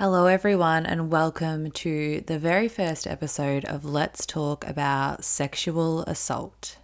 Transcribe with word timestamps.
Hello, 0.00 0.24
everyone, 0.24 0.86
and 0.86 1.10
welcome 1.12 1.70
to 1.72 2.22
the 2.22 2.38
very 2.38 2.68
first 2.68 3.06
episode 3.06 3.66
of 3.66 3.84
Let's 3.84 4.24
Talk 4.24 4.66
About 4.66 5.24
Sexual 5.24 6.04
Assault. 6.04 6.78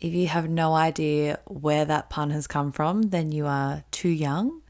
If 0.00 0.14
you 0.14 0.28
have 0.28 0.48
no 0.48 0.74
idea 0.74 1.40
where 1.48 1.84
that 1.84 2.08
pun 2.08 2.30
has 2.30 2.46
come 2.46 2.70
from, 2.70 3.02
then 3.02 3.32
you 3.32 3.46
are 3.46 3.82
too 3.90 4.10
young 4.10 4.62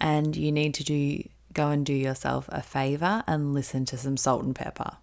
and 0.00 0.34
you 0.34 0.50
need 0.50 0.72
to 0.76 0.82
do 0.82 1.28
go 1.52 1.68
and 1.68 1.84
do 1.84 1.92
yourself 1.92 2.48
a 2.48 2.62
favor 2.62 3.22
and 3.26 3.52
listen 3.52 3.84
to 3.84 3.98
some 3.98 4.16
Salt-N-Pepa. 4.16 4.96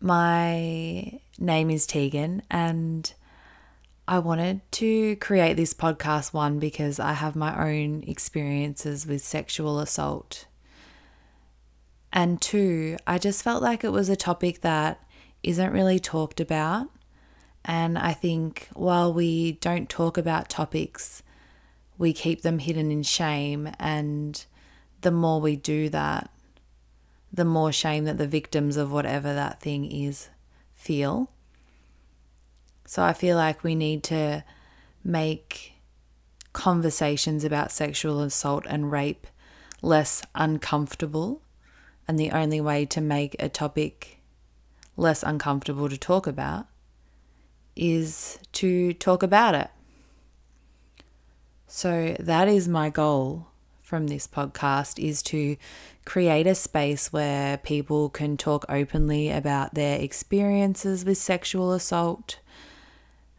My 0.00 1.18
name 1.40 1.70
is 1.70 1.86
Tegan 1.88 2.42
and 2.48 3.12
I 4.06 4.18
wanted 4.18 4.60
to 4.72 5.16
create 5.16 5.54
this 5.54 5.72
podcast 5.72 6.34
one 6.34 6.58
because 6.58 7.00
I 7.00 7.14
have 7.14 7.34
my 7.34 7.70
own 7.70 8.04
experiences 8.06 9.06
with 9.06 9.24
sexual 9.24 9.78
assault. 9.80 10.44
And 12.12 12.38
two, 12.38 12.98
I 13.06 13.16
just 13.16 13.42
felt 13.42 13.62
like 13.62 13.82
it 13.82 13.92
was 13.92 14.10
a 14.10 14.16
topic 14.16 14.60
that 14.60 15.00
isn't 15.42 15.72
really 15.72 15.98
talked 15.98 16.38
about. 16.38 16.88
And 17.64 17.96
I 17.98 18.12
think 18.12 18.68
while 18.74 19.10
we 19.10 19.52
don't 19.52 19.88
talk 19.88 20.18
about 20.18 20.50
topics, 20.50 21.22
we 21.96 22.12
keep 22.12 22.42
them 22.42 22.58
hidden 22.58 22.90
in 22.90 23.04
shame. 23.04 23.70
And 23.78 24.44
the 25.00 25.10
more 25.10 25.40
we 25.40 25.56
do 25.56 25.88
that, 25.88 26.30
the 27.32 27.46
more 27.46 27.72
shame 27.72 28.04
that 28.04 28.18
the 28.18 28.28
victims 28.28 28.76
of 28.76 28.92
whatever 28.92 29.32
that 29.32 29.62
thing 29.62 29.90
is 29.90 30.28
feel. 30.74 31.30
So 32.84 33.02
I 33.02 33.12
feel 33.12 33.36
like 33.36 33.64
we 33.64 33.74
need 33.74 34.02
to 34.04 34.44
make 35.02 35.74
conversations 36.52 37.44
about 37.44 37.72
sexual 37.72 38.20
assault 38.20 38.64
and 38.68 38.90
rape 38.90 39.26
less 39.82 40.22
uncomfortable. 40.34 41.42
And 42.06 42.18
the 42.18 42.30
only 42.30 42.60
way 42.60 42.84
to 42.86 43.00
make 43.00 43.36
a 43.38 43.48
topic 43.48 44.20
less 44.96 45.22
uncomfortable 45.22 45.88
to 45.88 45.98
talk 45.98 46.26
about 46.26 46.66
is 47.74 48.38
to 48.52 48.92
talk 48.94 49.22
about 49.22 49.54
it. 49.54 49.70
So 51.66 52.14
that 52.20 52.46
is 52.46 52.68
my 52.68 52.90
goal 52.90 53.48
from 53.82 54.06
this 54.06 54.26
podcast 54.26 55.02
is 55.02 55.22
to 55.22 55.56
create 56.04 56.46
a 56.46 56.54
space 56.54 57.12
where 57.12 57.58
people 57.58 58.08
can 58.08 58.36
talk 58.36 58.64
openly 58.68 59.30
about 59.30 59.74
their 59.74 59.98
experiences 59.98 61.04
with 61.04 61.18
sexual 61.18 61.72
assault 61.72 62.38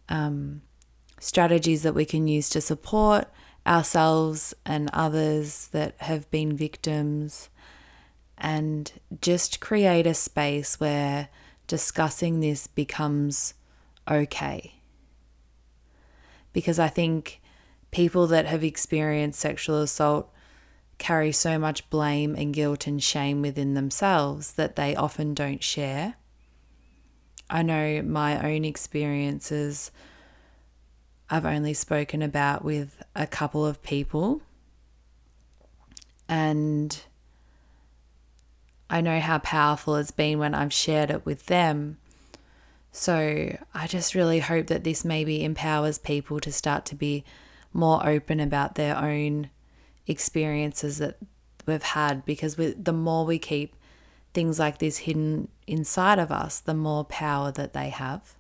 um, 0.10 0.62
strategies 1.20 1.84
that 1.84 1.96
we 1.96 2.06
can 2.06 2.28
use 2.28 2.50
to 2.50 2.62
support 2.62 3.28
ourselves 3.66 4.54
and 4.66 4.90
others 4.94 5.70
that 5.72 5.96
have 6.00 6.30
been 6.30 6.56
victims, 6.56 7.50
and 8.38 8.92
just 9.22 9.60
create 9.60 10.06
a 10.06 10.14
space 10.14 10.80
where 10.80 11.30
discussing 11.68 12.40
this 12.40 12.68
becomes 12.68 13.54
okay. 14.10 14.76
Because 16.54 16.80
I 16.80 16.90
think 16.90 17.42
people 17.92 18.28
that 18.28 18.46
have 18.46 18.64
experienced 18.64 19.40
sexual 19.40 19.82
assault 19.82 20.32
carry 20.98 21.32
so 21.32 21.58
much 21.58 21.90
blame 21.90 22.36
and 22.36 22.54
guilt 22.54 22.88
and 22.88 23.02
shame 23.02 23.42
within 23.42 23.74
themselves 23.74 24.54
that 24.54 24.76
they 24.76 24.96
often 24.96 25.34
don't 25.34 25.64
share. 25.64 26.16
I 27.50 27.62
know 27.62 28.02
my 28.02 28.54
own 28.54 28.66
experiences 28.66 29.92
I've 31.30 31.46
only 31.46 31.74
spoken 31.74 32.22
about 32.22 32.64
with 32.64 33.04
a 33.16 33.26
couple 33.26 33.66
of 33.66 33.82
people. 33.82 34.42
And 36.30 37.00
I 38.90 39.02
know 39.02 39.20
how 39.20 39.40
powerful 39.40 39.96
it's 39.96 40.12
been 40.12 40.40
when 40.40 40.54
I've 40.54 40.74
shared 40.74 41.10
it 41.10 41.26
with 41.26 41.48
them. 41.48 41.98
So 42.92 43.58
I 43.74 43.88
just 43.88 44.16
really 44.16 44.40
hope 44.40 44.68
that 44.68 44.84
this 44.84 45.04
maybe 45.04 45.44
empowers 45.44 45.98
people 45.98 46.40
to 46.40 46.52
start 46.52 46.86
to 46.86 46.96
be 46.96 47.24
more 47.74 48.08
open 48.08 48.40
about 48.40 48.76
their 48.76 48.96
own 48.96 49.50
experiences 50.08 51.00
that 51.00 51.18
we've 51.66 51.84
had 51.84 52.24
because 52.26 52.58
we, 52.58 52.68
the 52.68 52.94
more 52.94 53.26
we 53.26 53.40
keep 53.40 53.76
things 54.34 54.60
like 54.60 54.78
this 54.78 55.00
hidden 55.00 55.50
inside 55.68 56.20
of 56.20 56.32
us, 56.32 56.60
the 56.60 56.74
more 56.74 57.04
power 57.06 57.52
that 57.52 57.74
they 57.74 57.90
have. 57.90 58.36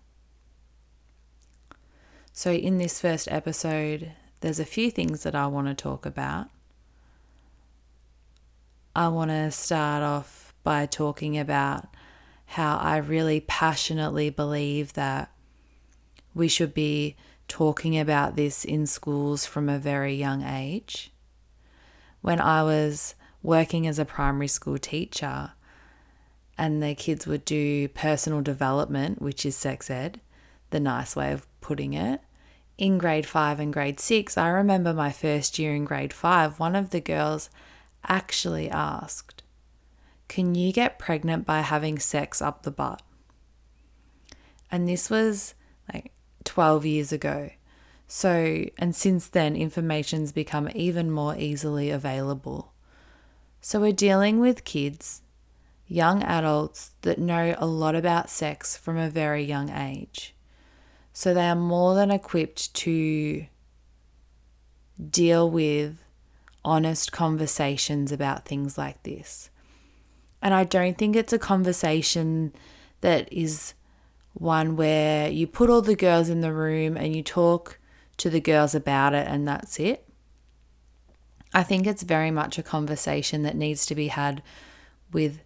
So, 2.34 2.52
in 2.52 2.78
this 2.78 3.00
first 3.00 3.28
episode, 3.31 4.12
there's 4.41 4.59
a 4.59 4.66
few 4.66 4.91
things 4.91 5.24
that 5.24 5.36
I 5.36 5.47
want 5.47 5.68
to 5.68 5.74
talk 5.74 6.06
about. 6.06 6.50
I 8.96 9.08
want 9.08 9.31
to 9.31 9.52
start 9.52 10.03
off 10.03 10.53
by 10.63 10.86
talking 10.86 11.38
about 11.38 11.88
how 12.47 12.78
I 12.78 12.97
really 12.97 13.40
passionately 13.42 14.30
believe 14.30 14.94
that 14.94 15.31
we 16.34 16.47
should 16.47 16.74
be 16.74 17.16
talking 17.47 17.97
about 17.97 18.36
this 18.36 18.63
in 18.66 18.86
schools 18.86 19.46
from 19.46 19.69
a 19.69 19.80
very 19.80 20.13
young 20.13 20.44
age. 20.44 21.12
When 22.22 22.40
I 22.40 22.63
was 22.63 23.16
working 23.42 23.88
as 23.88 24.00
a 24.00 24.06
primary 24.06 24.47
school 24.47 24.78
teacher, 24.78 25.52
and 26.58 26.82
the 26.82 26.96
kids 26.96 27.28
would 27.28 27.46
do 27.46 27.88
personal 27.90 28.42
development, 28.42 29.22
which 29.22 29.46
is 29.46 29.56
sex 29.56 29.90
ed, 29.90 30.22
the 30.70 30.80
nice 30.80 31.16
way 31.16 31.32
of 31.32 31.48
putting 31.62 31.94
it. 31.94 32.22
In 32.78 32.98
grade 32.98 33.26
five 33.26 33.60
and 33.60 33.72
grade 33.72 34.00
six, 34.00 34.38
I 34.38 34.50
remember 34.50 34.94
my 34.94 35.12
first 35.12 35.60
year 35.60 35.74
in 35.74 35.86
grade 35.86 36.14
five, 36.14 36.60
one 36.60 36.76
of 36.76 36.90
the 36.90 37.02
girls 37.02 37.50
actually 38.08 38.70
asked, 38.70 39.44
Can 40.28 40.56
you 40.56 40.72
get 40.72 41.00
pregnant 41.00 41.46
by 41.46 41.62
having 41.62 42.00
sex 42.00 42.42
up 42.42 42.64
the 42.64 42.72
butt? 42.72 43.02
And 44.72 44.88
this 44.88 45.10
was 45.10 45.56
like 45.94 46.12
12 46.44 46.86
years 46.86 47.12
ago. 47.12 47.52
So, 48.08 48.66
and 48.78 48.96
since 48.96 49.28
then, 49.28 49.56
information's 49.56 50.32
become 50.32 50.70
even 50.76 51.10
more 51.10 51.36
easily 51.38 51.90
available. 51.90 52.74
So, 53.62 53.80
we're 53.80 53.94
dealing 53.94 54.40
with 54.40 54.64
kids 54.64 55.22
young 55.88 56.23
adults 56.23 56.91
that 57.01 57.19
know 57.19 57.56
a 57.57 57.66
lot 57.66 57.96
about 57.96 58.29
sex 58.29 58.75
from 58.75 58.97
a 58.97 59.09
very 59.09 59.44
young 59.44 59.69
age. 59.69 60.35
So 61.13 61.34
they 61.34 61.47
are 61.47 61.56
more 61.56 61.96
than 61.96 62.12
equipped 62.12 62.73
to 62.75 63.46
deal 65.09 65.50
with 65.50 66.03
honest 66.63 67.12
conversations 67.12 68.12
about 68.12 68.45
things 68.45 68.78
like 68.78 69.01
this. 69.03 69.50
And 70.41 70.53
I 70.53 70.63
don't 70.63 70.97
think 70.97 71.16
it's 71.16 71.34
a 71.34 71.40
conversation 71.40 72.53
that 73.01 73.31
is 73.31 73.74
one 74.34 74.75
where 74.75 75.29
you 75.29 75.47
put 75.47 75.69
all 75.69 75.81
the 75.81 75.95
girls 75.95 76.29
in 76.29 76.41
the 76.41 76.53
room 76.53 76.97
and 76.97 77.16
you 77.16 77.24
talk 77.24 77.79
to 78.18 78.29
the 78.29 78.41
girls 78.41 78.75
about 78.75 79.13
it 79.13 79.28
and 79.28 79.47
that's 79.47 79.79
it. 79.79 80.07
I 81.53 81.63
think 81.63 81.88
it's 81.88 82.03
very 82.03 82.31
much 82.31 82.57
a 82.57 82.63
conversation 82.63 83.44
that 83.44 83.56
needs 83.56 83.85
to 83.85 83.95
be 83.95 84.07
had 84.07 84.44
with 85.13 85.40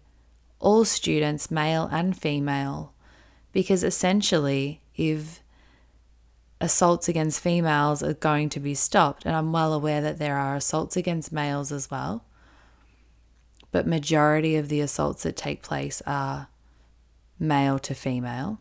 all 0.60 0.84
students, 0.84 1.50
male 1.50 1.88
and 1.90 2.16
female, 2.16 2.92
because 3.52 3.82
essentially, 3.82 4.80
if 4.94 5.42
assaults 6.60 7.08
against 7.08 7.40
females 7.40 8.02
are 8.02 8.14
going 8.14 8.48
to 8.50 8.60
be 8.60 8.74
stopped, 8.74 9.24
and 9.24 9.34
I'm 9.34 9.52
well 9.52 9.72
aware 9.72 10.00
that 10.02 10.18
there 10.18 10.36
are 10.36 10.54
assaults 10.54 10.96
against 10.96 11.32
males 11.32 11.72
as 11.72 11.90
well, 11.90 12.24
but 13.72 13.86
majority 13.86 14.56
of 14.56 14.68
the 14.68 14.80
assaults 14.80 15.22
that 15.22 15.36
take 15.36 15.62
place 15.62 16.02
are 16.06 16.48
male 17.38 17.78
to 17.78 17.94
female. 17.94 18.58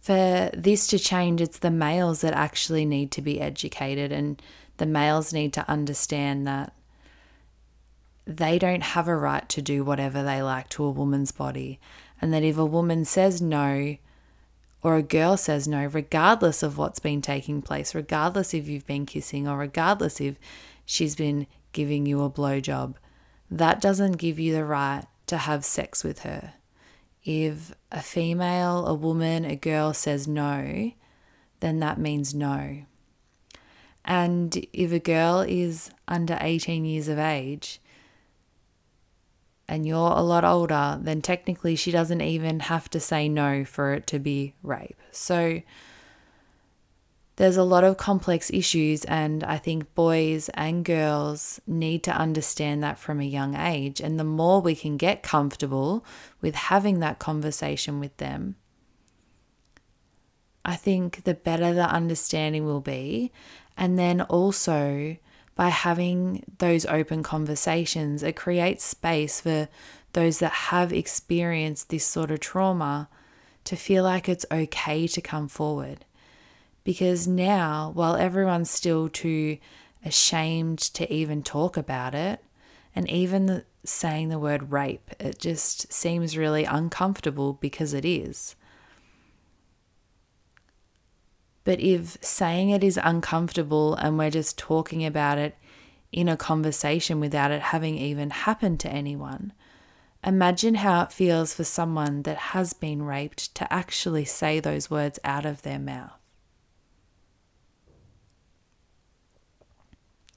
For 0.00 0.50
this 0.54 0.86
to 0.88 0.98
change, 0.98 1.40
it's 1.40 1.58
the 1.58 1.70
males 1.70 2.20
that 2.20 2.34
actually 2.34 2.84
need 2.84 3.10
to 3.12 3.22
be 3.22 3.40
educated, 3.40 4.12
and 4.12 4.40
the 4.76 4.86
males 4.86 5.32
need 5.32 5.52
to 5.54 5.68
understand 5.68 6.46
that 6.46 6.74
they 8.26 8.58
don't 8.58 8.82
have 8.82 9.06
a 9.06 9.16
right 9.16 9.48
to 9.48 9.62
do 9.62 9.84
whatever 9.84 10.22
they 10.22 10.42
like 10.42 10.68
to 10.70 10.84
a 10.84 10.90
woman's 10.90 11.30
body. 11.30 11.78
And 12.20 12.32
that 12.32 12.42
if 12.42 12.58
a 12.58 12.66
woman 12.66 13.04
says 13.04 13.40
no, 13.40 13.96
or 14.82 14.96
a 14.96 15.02
girl 15.02 15.36
says 15.36 15.68
no, 15.68 15.86
regardless 15.86 16.62
of 16.62 16.76
what's 16.76 16.98
been 16.98 17.22
taking 17.22 17.62
place, 17.62 17.94
regardless 17.94 18.52
if 18.52 18.68
you've 18.68 18.86
been 18.86 19.06
kissing, 19.06 19.46
or 19.46 19.58
regardless 19.58 20.20
if 20.20 20.36
she's 20.84 21.14
been 21.14 21.46
giving 21.72 22.06
you 22.06 22.22
a 22.22 22.30
blowjob, 22.30 22.94
that 23.50 23.80
doesn't 23.80 24.12
give 24.12 24.38
you 24.38 24.52
the 24.52 24.64
right 24.64 25.04
to 25.26 25.38
have 25.38 25.64
sex 25.64 26.02
with 26.02 26.20
her. 26.20 26.54
If 27.24 27.74
a 27.92 28.00
female, 28.00 28.86
a 28.86 28.94
woman, 28.94 29.44
a 29.44 29.56
girl 29.56 29.92
says 29.92 30.26
no, 30.26 30.92
then 31.60 31.80
that 31.80 31.98
means 31.98 32.34
no. 32.34 32.82
And 34.04 34.64
if 34.72 34.92
a 34.92 35.00
girl 35.00 35.40
is 35.40 35.90
under 36.06 36.38
18 36.40 36.84
years 36.84 37.08
of 37.08 37.18
age, 37.18 37.80
and 39.68 39.86
you're 39.86 39.96
a 39.96 40.22
lot 40.22 40.44
older, 40.44 40.98
then 41.00 41.22
technically 41.22 41.76
she 41.76 41.90
doesn't 41.90 42.20
even 42.20 42.60
have 42.60 42.88
to 42.90 43.00
say 43.00 43.28
no 43.28 43.64
for 43.64 43.92
it 43.94 44.06
to 44.08 44.18
be 44.18 44.54
rape. 44.62 45.00
So 45.10 45.62
there's 47.36 47.56
a 47.58 47.64
lot 47.64 47.84
of 47.84 47.98
complex 47.98 48.50
issues, 48.50 49.04
and 49.04 49.44
I 49.44 49.58
think 49.58 49.94
boys 49.94 50.48
and 50.54 50.84
girls 50.84 51.60
need 51.66 52.02
to 52.04 52.10
understand 52.10 52.82
that 52.82 52.98
from 52.98 53.20
a 53.20 53.24
young 53.24 53.54
age. 53.54 54.00
And 54.00 54.18
the 54.18 54.24
more 54.24 54.60
we 54.60 54.74
can 54.74 54.96
get 54.96 55.22
comfortable 55.22 56.04
with 56.40 56.54
having 56.54 57.00
that 57.00 57.18
conversation 57.18 58.00
with 58.00 58.16
them, 58.16 58.56
I 60.64 60.76
think 60.76 61.24
the 61.24 61.34
better 61.34 61.74
the 61.74 61.88
understanding 61.88 62.64
will 62.64 62.80
be. 62.80 63.32
And 63.76 63.98
then 63.98 64.22
also, 64.22 65.16
by 65.56 65.70
having 65.70 66.44
those 66.58 66.86
open 66.86 67.24
conversations, 67.24 68.22
it 68.22 68.36
creates 68.36 68.84
space 68.84 69.40
for 69.40 69.68
those 70.12 70.38
that 70.38 70.52
have 70.52 70.92
experienced 70.92 71.88
this 71.88 72.04
sort 72.04 72.30
of 72.30 72.38
trauma 72.38 73.08
to 73.64 73.74
feel 73.74 74.04
like 74.04 74.28
it's 74.28 74.46
okay 74.52 75.08
to 75.08 75.20
come 75.20 75.48
forward 75.48 76.04
because 76.86 77.26
now, 77.26 77.90
while 77.94 78.14
everyone's 78.14 78.70
still 78.70 79.08
too 79.08 79.58
ashamed 80.04 80.78
to 80.78 81.12
even 81.12 81.42
talk 81.42 81.76
about 81.76 82.14
it, 82.14 82.44
and 82.94 83.10
even 83.10 83.46
the, 83.46 83.64
saying 83.82 84.28
the 84.28 84.38
word 84.38 84.70
rape, 84.70 85.10
it 85.18 85.36
just 85.36 85.92
seems 85.92 86.38
really 86.38 86.62
uncomfortable 86.62 87.54
because 87.54 87.92
it 87.92 88.04
is. 88.04 88.54
But 91.66 91.80
if 91.80 92.16
saying 92.22 92.70
it 92.70 92.84
is 92.84 92.96
uncomfortable 93.02 93.96
and 93.96 94.16
we're 94.16 94.30
just 94.30 94.56
talking 94.56 95.04
about 95.04 95.36
it 95.36 95.58
in 96.12 96.28
a 96.28 96.36
conversation 96.36 97.18
without 97.18 97.50
it 97.50 97.60
having 97.60 97.98
even 97.98 98.30
happened 98.30 98.78
to 98.80 98.88
anyone, 98.88 99.52
imagine 100.22 100.76
how 100.76 101.02
it 101.02 101.12
feels 101.12 101.52
for 101.54 101.64
someone 101.64 102.22
that 102.22 102.36
has 102.36 102.72
been 102.72 103.02
raped 103.02 103.52
to 103.56 103.70
actually 103.72 104.24
say 104.24 104.60
those 104.60 104.92
words 104.92 105.18
out 105.24 105.44
of 105.44 105.62
their 105.62 105.80
mouth. 105.80 106.12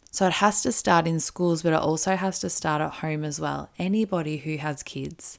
So 0.10 0.26
it 0.26 0.34
has 0.34 0.64
to 0.64 0.72
start 0.72 1.06
in 1.06 1.20
schools, 1.20 1.62
but 1.62 1.74
it 1.74 1.80
also 1.80 2.16
has 2.16 2.40
to 2.40 2.50
start 2.50 2.82
at 2.82 2.94
home 2.94 3.24
as 3.24 3.40
well. 3.40 3.70
Anybody 3.78 4.38
who 4.38 4.58
has 4.58 4.82
kids 4.82 5.38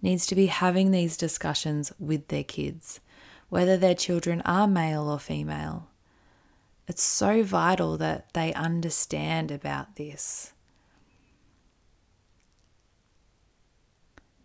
needs 0.00 0.26
to 0.26 0.36
be 0.36 0.46
having 0.46 0.92
these 0.92 1.16
discussions 1.16 1.92
with 1.98 2.28
their 2.28 2.44
kids, 2.44 3.00
whether 3.48 3.76
their 3.76 3.94
children 3.94 4.42
are 4.42 4.66
male 4.66 5.08
or 5.08 5.18
female. 5.18 5.88
It's 6.86 7.02
so 7.02 7.42
vital 7.42 7.96
that 7.98 8.32
they 8.32 8.52
understand 8.54 9.50
about 9.50 9.96
this. 9.96 10.52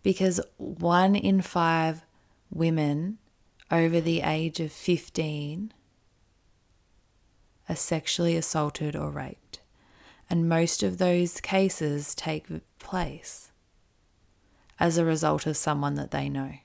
Because 0.02 0.40
one 0.58 1.14
in 1.14 1.40
five 1.40 2.02
women 2.50 3.18
over 3.70 4.00
the 4.00 4.20
age 4.20 4.60
of 4.60 4.70
15 4.70 5.72
are 7.68 7.76
sexually 7.76 8.36
assaulted 8.36 8.94
or 8.94 9.10
raped, 9.10 9.60
and 10.28 10.48
most 10.48 10.82
of 10.82 10.98
those 10.98 11.40
cases 11.40 12.14
take 12.14 12.46
place 12.78 13.50
as 14.78 14.98
a 14.98 15.04
result 15.04 15.46
of 15.46 15.56
someone 15.56 15.94
that 15.94 16.10
they 16.10 16.28
know. 16.28 16.58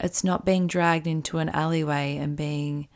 It's 0.00 0.22
not 0.22 0.44
being 0.44 0.66
dragged 0.66 1.06
into 1.06 1.38
an 1.38 1.48
alleyway 1.48 2.16
and 2.16 2.36
being 2.36 2.88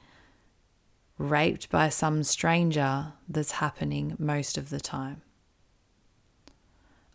raped 1.19 1.71
by 1.71 1.89
some 1.89 2.23
stranger 2.23 3.13
that's 3.29 3.53
happening 3.53 4.17
most 4.19 4.57
of 4.57 4.71
the 4.71 4.81
time. 4.81 5.23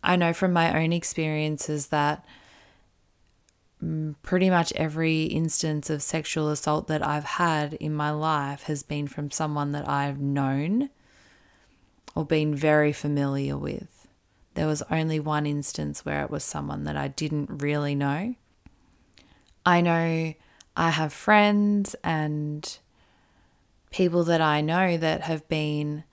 I 0.02 0.16
know 0.16 0.32
from 0.32 0.52
my 0.52 0.82
own 0.82 0.92
experiences 0.92 1.88
that 1.88 2.24
mm, 3.82 4.14
pretty 4.22 4.48
much 4.48 4.72
every 4.74 5.24
instance 5.24 5.90
of 5.90 6.02
sexual 6.02 6.48
assault 6.50 6.86
that 6.88 7.04
I've 7.04 7.24
had 7.24 7.74
in 7.74 7.94
my 7.94 8.10
life 8.10 8.64
has 8.64 8.82
been 8.82 9.08
from 9.08 9.30
someone 9.30 9.72
that 9.72 9.88
I've 9.88 10.20
known 10.20 10.90
or 12.14 12.24
been 12.24 12.54
very 12.54 12.92
familiar 12.92 13.56
with. 13.56 14.08
There 14.54 14.66
was 14.66 14.82
only 14.90 15.20
one 15.20 15.46
instance 15.46 16.04
where 16.04 16.22
it 16.22 16.30
was 16.30 16.44
someone 16.44 16.84
that 16.84 16.96
I 16.96 17.08
didn't 17.08 17.62
really 17.62 17.94
know. 17.94 18.34
I 19.68 19.82
know 19.82 20.32
I 20.78 20.90
have 20.90 21.12
friends 21.12 21.94
and 22.02 22.78
people 23.90 24.24
that 24.24 24.40
I 24.40 24.62
know 24.62 24.96
that 24.96 25.20
have 25.20 25.46
been 25.46 26.04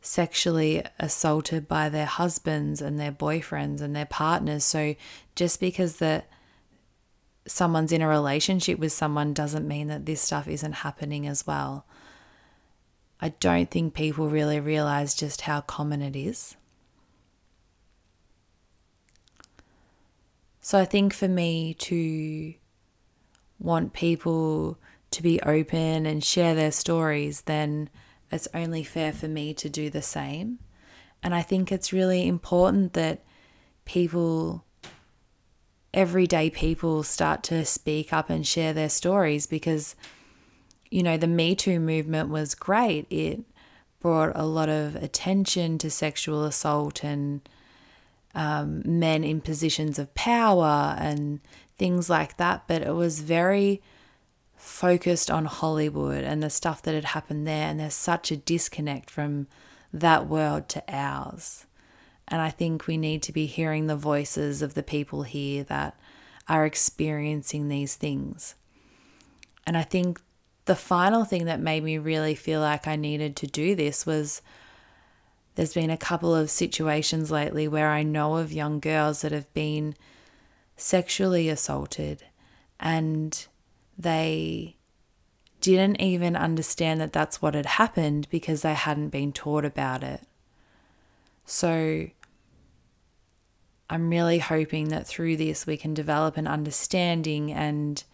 sexually 0.00 0.82
assaulted 0.98 1.68
by 1.68 1.88
their 1.88 2.06
husbands 2.06 2.82
and 2.82 2.98
their 2.98 3.12
boyfriends 3.12 3.80
and 3.80 3.94
their 3.94 4.06
partners. 4.06 4.64
So 4.64 4.96
just 5.36 5.60
because 5.60 5.98
that 5.98 6.28
someone's 7.46 7.92
in 7.92 8.02
a 8.02 8.08
relationship 8.08 8.80
with 8.80 8.90
someone 8.90 9.34
doesn't 9.34 9.68
mean 9.68 9.86
that 9.86 10.06
this 10.06 10.20
stuff 10.20 10.48
isn't 10.48 10.82
happening 10.82 11.28
as 11.28 11.46
well. 11.46 11.86
I 13.20 13.28
don't 13.38 13.70
think 13.70 13.94
people 13.94 14.30
really 14.30 14.58
realize 14.58 15.14
just 15.14 15.42
how 15.42 15.60
common 15.60 16.02
it 16.02 16.16
is. 16.16 16.56
So 20.68 20.78
I 20.78 20.84
think 20.84 21.14
for 21.14 21.28
me 21.28 21.72
to 21.78 22.52
want 23.58 23.94
people 23.94 24.78
to 25.12 25.22
be 25.22 25.40
open 25.40 26.04
and 26.04 26.22
share 26.22 26.54
their 26.54 26.72
stories, 26.72 27.40
then 27.40 27.88
it's 28.30 28.48
only 28.52 28.84
fair 28.84 29.14
for 29.14 29.28
me 29.28 29.54
to 29.54 29.70
do 29.70 29.88
the 29.88 30.02
same. 30.02 30.58
And 31.22 31.34
I 31.34 31.40
think 31.40 31.72
it's 31.72 31.90
really 31.90 32.28
important 32.28 32.92
that 32.92 33.24
people 33.86 34.66
everyday 35.94 36.50
people 36.50 37.02
start 37.02 37.42
to 37.44 37.64
speak 37.64 38.12
up 38.12 38.28
and 38.28 38.46
share 38.46 38.74
their 38.74 38.90
stories 38.90 39.46
because, 39.46 39.96
you 40.90 41.02
know, 41.02 41.16
the 41.16 41.26
Me 41.26 41.54
Too 41.54 41.80
movement 41.80 42.28
was 42.28 42.54
great. 42.54 43.06
It 43.08 43.40
brought 44.00 44.32
a 44.34 44.44
lot 44.44 44.68
of 44.68 44.96
attention 44.96 45.78
to 45.78 45.90
sexual 45.90 46.44
assault 46.44 47.02
and 47.02 47.40
um, 48.34 48.82
men 48.84 49.24
in 49.24 49.40
positions 49.40 49.98
of 49.98 50.14
power 50.14 50.96
and 50.98 51.40
things 51.76 52.10
like 52.10 52.36
that. 52.36 52.64
But 52.66 52.82
it 52.82 52.94
was 52.94 53.20
very 53.20 53.82
focused 54.56 55.30
on 55.30 55.44
Hollywood 55.44 56.24
and 56.24 56.42
the 56.42 56.50
stuff 56.50 56.82
that 56.82 56.94
had 56.94 57.06
happened 57.06 57.46
there. 57.46 57.68
And 57.68 57.80
there's 57.80 57.94
such 57.94 58.30
a 58.30 58.36
disconnect 58.36 59.10
from 59.10 59.46
that 59.92 60.26
world 60.26 60.68
to 60.70 60.82
ours. 60.88 61.66
And 62.26 62.42
I 62.42 62.50
think 62.50 62.86
we 62.86 62.98
need 62.98 63.22
to 63.22 63.32
be 63.32 63.46
hearing 63.46 63.86
the 63.86 63.96
voices 63.96 64.60
of 64.60 64.74
the 64.74 64.82
people 64.82 65.22
here 65.22 65.64
that 65.64 65.98
are 66.46 66.66
experiencing 66.66 67.68
these 67.68 67.94
things. 67.94 68.54
And 69.66 69.76
I 69.76 69.82
think 69.82 70.20
the 70.66 70.76
final 70.76 71.24
thing 71.24 71.46
that 71.46 71.60
made 71.60 71.82
me 71.82 71.96
really 71.96 72.34
feel 72.34 72.60
like 72.60 72.86
I 72.86 72.96
needed 72.96 73.36
to 73.36 73.46
do 73.46 73.74
this 73.74 74.04
was 74.04 74.42
there's 75.58 75.74
been 75.74 75.90
a 75.90 75.96
couple 75.96 76.36
of 76.36 76.50
situations 76.50 77.32
lately 77.32 77.66
where 77.66 77.88
I 77.88 78.04
know 78.04 78.36
of 78.36 78.52
young 78.52 78.78
girls 78.78 79.22
that 79.22 79.32
have 79.32 79.52
been 79.54 79.96
sexually 80.76 81.48
assaulted 81.48 82.22
and 82.78 83.44
they 83.98 84.76
didn't 85.60 86.00
even 86.00 86.36
understand 86.36 87.00
that 87.00 87.12
that's 87.12 87.42
what 87.42 87.56
had 87.56 87.66
happened 87.66 88.28
because 88.30 88.62
they 88.62 88.74
hadn't 88.74 89.08
been 89.08 89.32
taught 89.32 89.64
about 89.64 90.04
it. 90.04 90.20
So 91.44 92.06
I'm 93.90 94.10
really 94.10 94.38
hoping 94.38 94.90
that 94.90 95.08
through 95.08 95.38
this 95.38 95.66
we 95.66 95.76
can 95.76 95.92
develop 95.92 96.36
an 96.36 96.46
understanding 96.46 97.52
and 97.52 98.04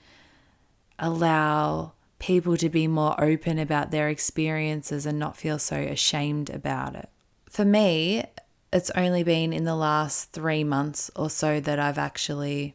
allow 0.99 1.93
people 2.19 2.57
to 2.57 2.71
be 2.71 2.87
more 2.87 3.23
open 3.23 3.59
about 3.59 3.91
their 3.91 4.09
experiences 4.09 5.05
and 5.05 5.19
not 5.19 5.37
feel 5.37 5.59
so 5.59 5.77
ashamed 5.77 6.49
about 6.49 6.95
it. 6.95 7.11
For 7.55 7.65
me, 7.65 8.25
it's 8.73 8.91
only 8.97 9.23
been 9.23 9.53
in 9.53 9.63
the 9.63 9.77
last 9.77 10.33
three 10.33 10.65
months 10.65 11.09
or 11.15 11.31
so 11.31 11.61
that 11.61 11.79
I've 11.79 11.99
actually 11.99 12.75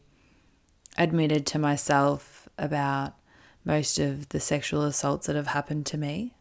admitted 0.97 1.45
to 1.47 1.59
myself 1.59 2.47
about 2.57 3.13
most 3.65 3.99
of 3.99 4.29
the 4.29 4.39
sexual 4.39 4.83
assaults 4.83 5.27
that 5.27 5.35
have 5.35 5.47
happened 5.47 5.85
to 5.87 5.97
me. 5.97 6.33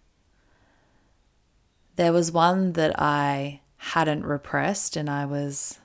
There 1.96 2.12
was 2.12 2.30
one 2.30 2.74
that 2.74 2.96
I 2.96 3.60
hadn't 3.78 4.24
repressed, 4.24 4.94
and 4.94 5.10
I 5.10 5.24
was 5.24 5.80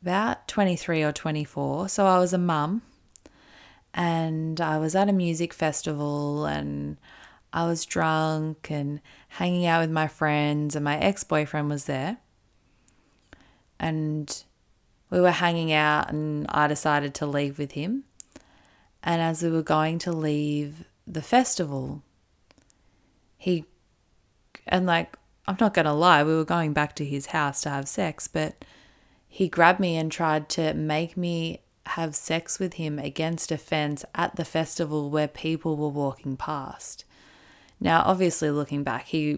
about 0.00 0.48
23 0.48 1.02
or 1.02 1.12
24. 1.12 1.90
So 1.90 2.06
I 2.06 2.18
was 2.18 2.32
a 2.32 2.38
mum 2.38 2.80
and 3.92 4.58
I 4.62 4.78
was 4.78 4.94
at 4.94 5.10
a 5.10 5.12
music 5.12 5.52
festival 5.52 6.46
and 6.46 6.96
I 7.52 7.66
was 7.66 7.84
drunk 7.84 8.68
and 8.70 9.00
hanging 9.34 9.66
out 9.66 9.80
with 9.80 9.90
my 9.90 10.06
friends, 10.06 10.76
and 10.76 10.84
my 10.84 10.96
ex 10.98 11.24
boyfriend 11.24 11.68
was 11.68 11.86
there. 11.86 12.18
And 13.80 14.44
we 15.10 15.20
were 15.20 15.32
hanging 15.32 15.72
out, 15.72 16.10
and 16.10 16.46
I 16.48 16.68
decided 16.68 17.14
to 17.14 17.26
leave 17.26 17.58
with 17.58 17.72
him. 17.72 18.04
And 19.02 19.20
as 19.20 19.42
we 19.42 19.50
were 19.50 19.62
going 19.62 19.98
to 20.00 20.12
leave 20.12 20.84
the 21.04 21.20
festival, 21.20 22.02
he, 23.36 23.64
and 24.68 24.86
like, 24.86 25.16
I'm 25.48 25.56
not 25.58 25.74
going 25.74 25.86
to 25.86 25.92
lie, 25.92 26.22
we 26.22 26.34
were 26.34 26.44
going 26.44 26.72
back 26.72 26.94
to 26.96 27.04
his 27.04 27.26
house 27.26 27.60
to 27.62 27.70
have 27.70 27.88
sex, 27.88 28.28
but 28.28 28.64
he 29.26 29.48
grabbed 29.48 29.80
me 29.80 29.96
and 29.96 30.12
tried 30.12 30.48
to 30.50 30.74
make 30.74 31.16
me 31.16 31.60
have 31.86 32.14
sex 32.14 32.60
with 32.60 32.74
him 32.74 33.00
against 33.00 33.50
a 33.50 33.58
fence 33.58 34.04
at 34.14 34.36
the 34.36 34.44
festival 34.44 35.10
where 35.10 35.28
people 35.28 35.76
were 35.76 35.88
walking 35.88 36.36
past. 36.36 37.04
Now, 37.84 38.02
obviously, 38.06 38.50
looking 38.50 38.82
back, 38.82 39.04
he 39.08 39.36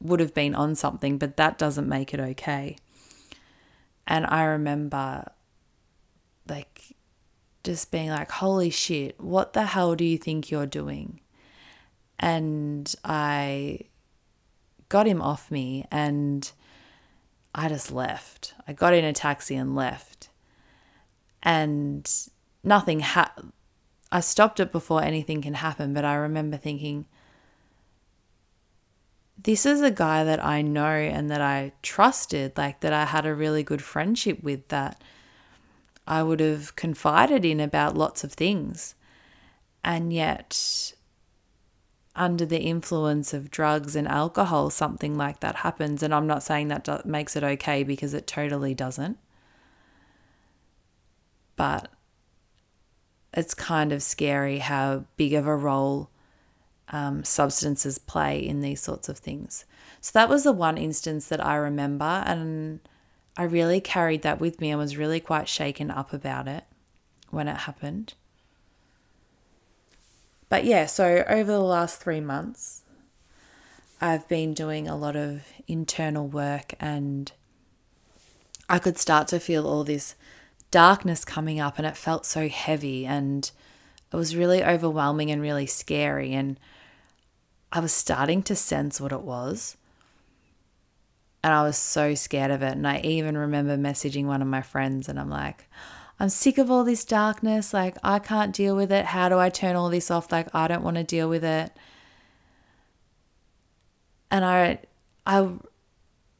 would 0.00 0.18
have 0.18 0.32
been 0.32 0.54
on 0.54 0.74
something, 0.74 1.18
but 1.18 1.36
that 1.36 1.58
doesn't 1.58 1.86
make 1.86 2.14
it 2.14 2.18
okay. 2.18 2.78
And 4.06 4.24
I 4.24 4.44
remember, 4.44 5.30
like, 6.48 6.96
just 7.64 7.90
being 7.90 8.08
like, 8.08 8.30
holy 8.30 8.70
shit, 8.70 9.20
what 9.20 9.52
the 9.52 9.64
hell 9.64 9.94
do 9.94 10.06
you 10.06 10.16
think 10.16 10.50
you're 10.50 10.64
doing? 10.64 11.20
And 12.18 12.92
I 13.04 13.80
got 14.88 15.06
him 15.06 15.20
off 15.20 15.50
me 15.50 15.84
and 15.90 16.50
I 17.54 17.68
just 17.68 17.92
left. 17.92 18.54
I 18.66 18.72
got 18.72 18.94
in 18.94 19.04
a 19.04 19.12
taxi 19.12 19.54
and 19.54 19.76
left. 19.76 20.30
And 21.42 22.10
nothing 22.64 23.00
ha 23.00 23.34
I 24.10 24.20
stopped 24.20 24.60
it 24.60 24.72
before 24.72 25.02
anything 25.02 25.42
can 25.42 25.54
happen, 25.54 25.92
but 25.92 26.06
I 26.06 26.14
remember 26.14 26.56
thinking 26.56 27.06
this 29.38 29.66
is 29.66 29.82
a 29.82 29.90
guy 29.90 30.24
that 30.24 30.44
I 30.44 30.62
know 30.62 30.86
and 30.86 31.30
that 31.30 31.40
I 31.40 31.72
trusted, 31.82 32.56
like 32.56 32.80
that 32.80 32.92
I 32.92 33.04
had 33.04 33.26
a 33.26 33.34
really 33.34 33.62
good 33.62 33.82
friendship 33.82 34.42
with 34.42 34.68
that 34.68 35.02
I 36.06 36.22
would 36.22 36.40
have 36.40 36.76
confided 36.76 37.44
in 37.44 37.60
about 37.60 37.96
lots 37.96 38.24
of 38.24 38.32
things. 38.32 38.94
And 39.84 40.12
yet 40.12 40.94
under 42.14 42.46
the 42.46 42.60
influence 42.60 43.34
of 43.34 43.50
drugs 43.50 43.94
and 43.94 44.08
alcohol, 44.08 44.70
something 44.70 45.16
like 45.16 45.40
that 45.40 45.56
happens. 45.56 46.02
And 46.02 46.14
I'm 46.14 46.26
not 46.26 46.42
saying 46.42 46.68
that 46.68 47.04
makes 47.04 47.36
it 47.36 47.44
okay 47.44 47.82
because 47.82 48.14
it 48.14 48.26
totally 48.26 48.74
doesn't. 48.74 49.18
But 51.56 51.88
it's 53.34 53.54
kind 53.54 53.92
of 53.92 54.02
scary 54.02 54.58
how 54.58 55.04
big 55.16 55.34
of 55.34 55.46
a 55.46 55.54
role 55.54 56.10
um, 56.90 57.24
substances 57.24 57.98
play 57.98 58.38
in 58.38 58.60
these 58.60 58.80
sorts 58.80 59.08
of 59.08 59.18
things. 59.18 59.64
So 60.00 60.12
that 60.14 60.28
was 60.28 60.44
the 60.44 60.52
one 60.52 60.78
instance 60.78 61.26
that 61.28 61.44
I 61.44 61.56
remember. 61.56 62.22
And 62.26 62.80
I 63.36 63.44
really 63.44 63.80
carried 63.80 64.22
that 64.22 64.40
with 64.40 64.60
me 64.60 64.70
and 64.70 64.78
was 64.78 64.96
really 64.96 65.20
quite 65.20 65.48
shaken 65.48 65.90
up 65.90 66.12
about 66.12 66.48
it 66.48 66.64
when 67.30 67.48
it 67.48 67.56
happened. 67.56 68.14
But 70.48 70.64
yeah, 70.64 70.86
so 70.86 71.24
over 71.28 71.50
the 71.50 71.58
last 71.60 72.00
three 72.00 72.20
months, 72.20 72.82
I've 74.00 74.28
been 74.28 74.54
doing 74.54 74.86
a 74.86 74.96
lot 74.96 75.16
of 75.16 75.42
internal 75.66 76.28
work 76.28 76.74
and 76.78 77.32
I 78.68 78.78
could 78.78 78.98
start 78.98 79.28
to 79.28 79.40
feel 79.40 79.66
all 79.66 79.84
this 79.84 80.14
darkness 80.70 81.24
coming 81.24 81.58
up 81.58 81.78
and 81.78 81.86
it 81.86 81.96
felt 81.96 82.26
so 82.26 82.48
heavy 82.48 83.06
and 83.06 83.50
it 84.12 84.16
was 84.16 84.36
really 84.36 84.62
overwhelming 84.62 85.30
and 85.30 85.40
really 85.40 85.66
scary 85.66 86.32
and 86.32 86.58
I 87.72 87.80
was 87.80 87.92
starting 87.92 88.42
to 88.44 88.56
sense 88.56 89.00
what 89.00 89.12
it 89.12 89.22
was 89.22 89.76
and 91.42 91.52
I 91.52 91.62
was 91.62 91.76
so 91.76 92.14
scared 92.14 92.50
of 92.50 92.62
it 92.62 92.72
and 92.72 92.86
I 92.86 92.98
even 93.00 93.36
remember 93.36 93.76
messaging 93.76 94.26
one 94.26 94.42
of 94.42 94.48
my 94.48 94.62
friends 94.62 95.08
and 95.08 95.18
I'm 95.18 95.30
like 95.30 95.66
I'm 96.18 96.30
sick 96.30 96.56
of 96.58 96.70
all 96.70 96.84
this 96.84 97.04
darkness. 97.04 97.74
Like, 97.74 97.96
I 98.02 98.18
can't 98.18 98.54
deal 98.54 98.74
with 98.74 98.90
it. 98.90 99.06
How 99.06 99.28
do 99.28 99.38
I 99.38 99.50
turn 99.50 99.76
all 99.76 99.90
this 99.90 100.10
off? 100.10 100.32
Like, 100.32 100.54
I 100.54 100.66
don't 100.66 100.82
want 100.82 100.96
to 100.96 101.04
deal 101.04 101.28
with 101.28 101.44
it. 101.44 101.72
And 104.30 104.44
I, 104.44 104.80
I, 105.26 105.50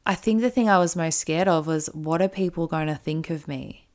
I 0.05 0.15
think 0.15 0.41
the 0.41 0.49
thing 0.49 0.67
I 0.67 0.79
was 0.79 0.95
most 0.95 1.19
scared 1.19 1.47
of 1.47 1.67
was 1.67 1.87
what 1.93 2.21
are 2.21 2.27
people 2.27 2.67
going 2.67 2.87
to 2.87 2.95
think 2.95 3.29
of 3.29 3.47
me 3.47 3.87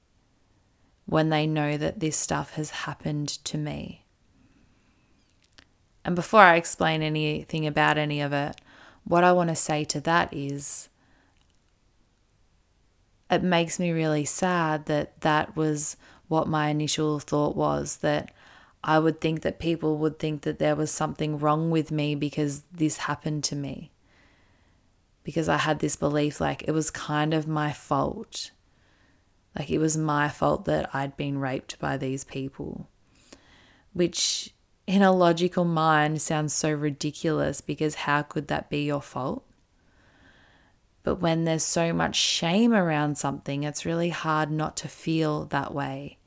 when 1.07 1.31
they 1.31 1.47
know 1.47 1.77
that 1.77 2.01
this 2.01 2.17
stuff 2.17 2.53
has 2.53 2.71
happened 2.71 3.29
to 3.29 3.59
me? 3.59 4.02
And 6.05 6.17
before 6.17 6.41
I 6.41 6.57
explain 6.57 7.03
anything 7.03 7.67
about 7.67 7.99
any 7.99 8.21
of 8.21 8.33
it, 8.33 8.61
what 9.05 9.25
I 9.25 9.33
want 9.33 9.51
to 9.51 9.57
say 9.57 9.85
to 9.85 10.01
that 10.03 10.33
is 10.33 10.89
it 13.31 13.43
makes 13.43 13.79
me 13.79 13.91
really 13.91 14.25
sad 14.25 14.87
that 14.87 15.21
that 15.23 15.57
was 15.57 15.97
what 16.29 16.49
my 16.49 16.69
initial 16.69 17.19
thought 17.19 17.57
was 17.57 17.99
that 17.99 18.33
I 18.85 18.99
would 18.99 19.21
think 19.21 19.43
that 19.43 19.59
people 19.59 19.97
would 19.99 20.19
think 20.19 20.43
that 20.43 20.59
there 20.59 20.75
was 20.75 20.91
something 20.91 21.39
wrong 21.39 21.71
with 21.71 21.91
me 21.91 22.15
because 22.15 22.63
this 22.73 22.99
happened 22.99 23.45
to 23.45 23.57
me. 23.57 23.93
Because 25.23 25.49
I 25.49 25.59
had 25.59 25.79
this 25.79 25.95
belief 25.95 26.41
like 26.41 26.65
it 26.67 26.73
was 26.73 26.91
kind 26.91 27.33
of 27.33 27.47
my 27.47 27.73
fault. 27.73 28.51
Like 29.57 29.71
it 29.71 29.79
was 29.79 29.97
my 29.97 30.29
fault 30.29 30.65
that 30.65 30.91
I'd 30.93 31.17
been 31.17 31.39
raped 31.39 31.79
by 31.79 31.97
these 31.97 32.25
people. 32.25 32.89
Which, 33.93 34.53
in 34.87 35.03
a 35.03 35.13
logical 35.13 35.65
mind, 35.65 36.21
sounds 36.21 36.53
so 36.53 36.73
ridiculous 36.73 37.61
because 37.61 37.95
how 37.95 38.23
could 38.23 38.49
that 38.49 38.69
be 38.69 38.85
your 38.85 39.03
fault? 39.03 39.45
But 41.03 41.17
when 41.17 41.45
there's 41.45 41.65
so 41.65 41.93
much 41.93 42.17
shame 42.17 42.73
around 42.73 43.19
something, 43.19 43.65
it's 43.65 43.85
really 43.85 44.11
hard 44.11 44.51
not 44.51 44.77
to 44.79 44.89
feel 44.89 45.47
that 45.47 45.75
way. 45.75 46.19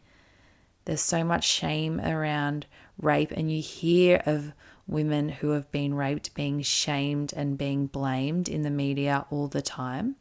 There's 0.86 1.02
so 1.02 1.24
much 1.24 1.48
shame 1.48 2.00
around 2.00 2.66
rape, 3.02 3.32
and 3.32 3.52
you 3.52 3.62
hear 3.62 4.22
of 4.26 4.54
women 4.88 5.30
who 5.30 5.52
have 5.52 5.72
been 5.72 5.94
raped 5.94 6.34
being 6.36 6.62
shamed 6.62 7.34
and 7.34 7.58
being 7.58 7.88
blamed 7.88 8.48
in 8.48 8.62
the 8.64 8.70
media 8.70 9.26
all 9.30 9.48
the 9.48 9.62
time. 9.62 10.16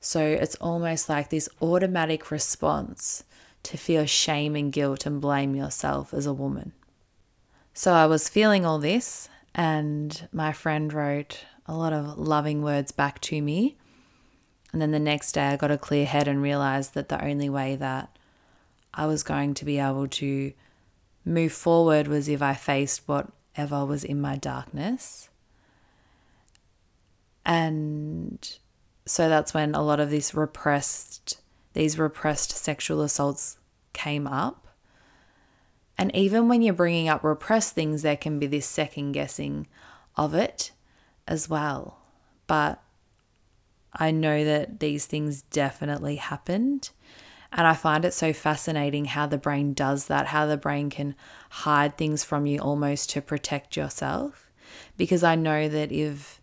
So 0.00 0.24
it's 0.24 0.56
almost 0.56 1.08
like 1.08 1.30
this 1.30 1.48
automatic 1.60 2.30
response 2.30 3.24
to 3.64 3.76
feel 3.76 4.06
shame 4.06 4.56
and 4.56 4.72
guilt 4.72 5.06
and 5.06 5.20
blame 5.20 5.54
yourself 5.54 6.12
as 6.12 6.26
a 6.26 6.32
woman. 6.32 6.72
So 7.74 7.92
I 7.92 8.06
was 8.06 8.28
feeling 8.28 8.66
all 8.66 8.78
this, 8.78 9.28
and 9.54 10.28
my 10.32 10.52
friend 10.52 10.92
wrote, 10.92 11.44
a 11.66 11.74
lot 11.74 11.92
of 11.92 12.18
loving 12.18 12.62
words 12.62 12.92
back 12.92 13.20
to 13.20 13.40
me. 13.40 13.76
And 14.72 14.82
then 14.82 14.90
the 14.90 14.98
next 14.98 15.32
day, 15.32 15.48
I 15.48 15.56
got 15.56 15.70
a 15.70 15.78
clear 15.78 16.06
head 16.06 16.26
and 16.26 16.42
realized 16.42 16.94
that 16.94 17.08
the 17.08 17.22
only 17.22 17.48
way 17.48 17.76
that 17.76 18.16
I 18.92 19.06
was 19.06 19.22
going 19.22 19.54
to 19.54 19.64
be 19.64 19.78
able 19.78 20.08
to 20.08 20.52
move 21.24 21.52
forward 21.52 22.08
was 22.08 22.28
if 22.28 22.42
I 22.42 22.54
faced 22.54 23.02
whatever 23.06 23.84
was 23.84 24.02
in 24.02 24.20
my 24.20 24.36
darkness. 24.36 25.28
And 27.44 28.58
so 29.06 29.28
that's 29.28 29.54
when 29.54 29.74
a 29.74 29.82
lot 29.82 30.00
of 30.00 30.10
this 30.10 30.34
repressed, 30.34 31.40
these 31.74 31.98
repressed 31.98 32.52
sexual 32.52 33.02
assaults 33.02 33.58
came 33.92 34.26
up. 34.26 34.68
And 35.98 36.14
even 36.14 36.48
when 36.48 36.62
you're 36.62 36.74
bringing 36.74 37.08
up 37.08 37.22
repressed 37.22 37.74
things, 37.74 38.02
there 38.02 38.16
can 38.16 38.38
be 38.38 38.46
this 38.46 38.66
second 38.66 39.12
guessing 39.12 39.66
of 40.16 40.34
it 40.34 40.72
as 41.26 41.48
well. 41.48 41.98
But 42.46 42.82
I 43.92 44.10
know 44.10 44.44
that 44.44 44.80
these 44.80 45.06
things 45.06 45.42
definitely 45.42 46.16
happened. 46.16 46.90
And 47.52 47.66
I 47.66 47.74
find 47.74 48.04
it 48.04 48.14
so 48.14 48.32
fascinating 48.32 49.04
how 49.04 49.26
the 49.26 49.36
brain 49.36 49.74
does 49.74 50.06
that, 50.06 50.28
how 50.28 50.46
the 50.46 50.56
brain 50.56 50.88
can 50.88 51.14
hide 51.50 51.98
things 51.98 52.24
from 52.24 52.46
you 52.46 52.58
almost 52.58 53.10
to 53.10 53.20
protect 53.20 53.76
yourself. 53.76 54.50
Because 54.96 55.22
I 55.22 55.34
know 55.34 55.68
that 55.68 55.92
if 55.92 56.40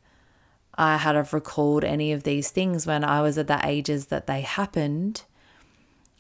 I 0.80 0.96
had 0.96 1.16
have 1.16 1.34
recalled 1.34 1.84
any 1.84 2.14
of 2.14 2.24
these 2.24 2.52
things 2.52 2.88
when 2.88 3.04
I 3.04 3.22
was 3.22 3.38
at 3.38 3.48
the 3.48 3.60
ages 3.66 4.06
that 4.06 4.28
they 4.28 4.40
happened, 4.40 5.24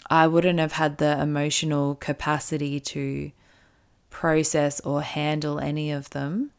I 0.10 0.28
wouldn't 0.28 0.60
have 0.60 0.74
had 0.74 0.98
the 0.98 1.18
emotional 1.18 1.96
capacity 1.96 2.82
to 2.82 3.32
process 4.10 4.82
or 4.82 5.02
handle 5.02 5.60
any 5.60 5.92
of 5.92 6.10
them 6.10 6.52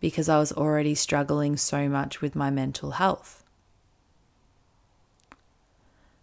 because 0.00 0.28
I 0.28 0.38
was 0.38 0.50
already 0.50 0.96
struggling 0.96 1.56
so 1.56 1.88
much 1.88 2.20
with 2.20 2.34
my 2.34 2.50
mental 2.50 2.90
health. 2.90 3.44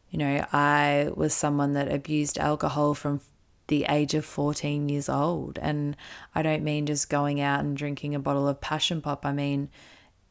You 0.10 0.20
know, 0.20 0.46
I 0.52 1.12
was 1.16 1.34
someone 1.34 1.72
that 1.74 1.90
abused 1.90 2.38
alcohol 2.40 2.94
from 2.94 3.22
the 3.68 3.86
age 3.88 4.14
of 4.16 4.26
14 4.26 4.90
years 4.90 5.08
old. 5.08 5.58
And 5.62 5.96
I 6.36 6.42
don't 6.42 6.62
mean 6.62 6.88
just 6.88 7.10
going 7.10 7.40
out 7.40 7.62
and 7.62 7.78
drinking 7.78 8.16
a 8.16 8.20
bottle 8.20 8.50
of 8.50 8.60
passion 8.60 9.02
pop, 9.02 9.26
I 9.26 9.32
mean 9.32 9.70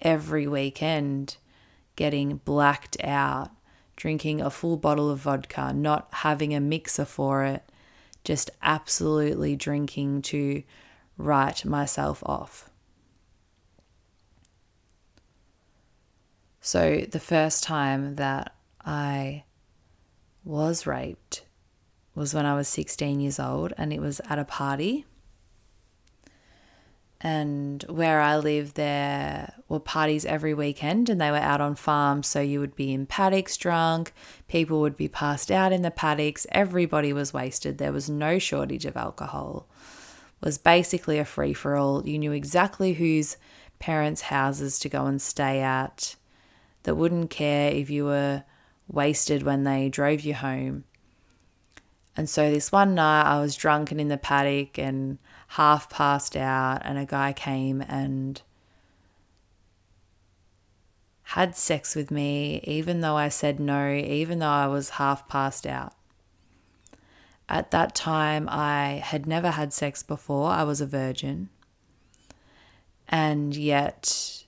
every 0.00 0.46
weekend 0.46 1.36
getting 1.96 2.36
blacked 2.38 2.96
out, 3.02 3.50
drinking 3.96 4.40
a 4.40 4.50
full 4.50 4.76
bottle 4.76 5.10
of 5.10 5.18
vodka, 5.18 5.72
not 5.72 6.08
having 6.12 6.54
a 6.54 6.60
mixer 6.60 7.04
for 7.04 7.44
it, 7.44 7.62
just 8.24 8.50
absolutely 8.62 9.56
drinking 9.56 10.22
to 10.22 10.62
write 11.16 11.64
myself 11.64 12.22
off. 12.24 12.70
So, 16.60 17.06
the 17.10 17.20
first 17.20 17.62
time 17.62 18.16
that 18.16 18.54
I 18.84 19.44
was 20.44 20.86
raped 20.86 21.44
was 22.14 22.34
when 22.34 22.44
I 22.44 22.54
was 22.54 22.68
16 22.68 23.20
years 23.20 23.40
old, 23.40 23.72
and 23.78 23.92
it 23.92 24.00
was 24.00 24.20
at 24.28 24.38
a 24.38 24.44
party. 24.44 25.06
And 27.22 27.82
where 27.82 28.20
I 28.20 28.38
live, 28.38 28.74
there 28.74 29.52
were 29.68 29.78
parties 29.78 30.24
every 30.24 30.54
weekend, 30.54 31.10
and 31.10 31.20
they 31.20 31.30
were 31.30 31.36
out 31.36 31.60
on 31.60 31.74
farms. 31.74 32.26
So 32.26 32.40
you 32.40 32.60
would 32.60 32.74
be 32.74 32.94
in 32.94 33.04
paddocks 33.04 33.58
drunk, 33.58 34.14
people 34.48 34.80
would 34.80 34.96
be 34.96 35.08
passed 35.08 35.50
out 35.50 35.72
in 35.72 35.82
the 35.82 35.90
paddocks, 35.90 36.46
everybody 36.50 37.12
was 37.12 37.34
wasted. 37.34 37.76
There 37.76 37.92
was 37.92 38.08
no 38.08 38.38
shortage 38.38 38.86
of 38.86 38.96
alcohol. 38.96 39.68
It 40.40 40.46
was 40.46 40.56
basically 40.56 41.18
a 41.18 41.26
free 41.26 41.52
for 41.52 41.76
all. 41.76 42.08
You 42.08 42.18
knew 42.18 42.32
exactly 42.32 42.94
whose 42.94 43.36
parents' 43.78 44.22
houses 44.22 44.78
to 44.78 44.88
go 44.88 45.04
and 45.04 45.20
stay 45.20 45.60
at, 45.60 46.16
that 46.84 46.94
wouldn't 46.94 47.28
care 47.28 47.70
if 47.70 47.90
you 47.90 48.06
were 48.06 48.44
wasted 48.88 49.42
when 49.42 49.64
they 49.64 49.90
drove 49.90 50.22
you 50.22 50.34
home. 50.34 50.84
And 52.16 52.28
so 52.28 52.50
this 52.50 52.72
one 52.72 52.94
night 52.94 53.22
I 53.22 53.40
was 53.40 53.54
drunk 53.54 53.90
and 53.90 54.00
in 54.00 54.08
the 54.08 54.16
paddock 54.16 54.78
and 54.78 55.18
half 55.54 55.90
passed 55.90 56.36
out, 56.36 56.80
and 56.84 56.96
a 56.96 57.04
guy 57.04 57.32
came 57.32 57.80
and 57.82 58.40
had 61.22 61.56
sex 61.56 61.96
with 61.96 62.10
me, 62.12 62.60
even 62.62 63.00
though 63.00 63.16
I 63.16 63.30
said 63.30 63.58
no, 63.58 63.92
even 63.92 64.38
though 64.38 64.46
I 64.46 64.68
was 64.68 64.90
half 64.90 65.28
passed 65.28 65.66
out. 65.66 65.92
At 67.48 67.72
that 67.72 67.96
time, 67.96 68.48
I 68.48 69.02
had 69.04 69.26
never 69.26 69.50
had 69.50 69.72
sex 69.72 70.04
before, 70.04 70.50
I 70.50 70.62
was 70.62 70.80
a 70.80 70.86
virgin. 70.86 71.48
And 73.08 73.56
yet, 73.56 74.44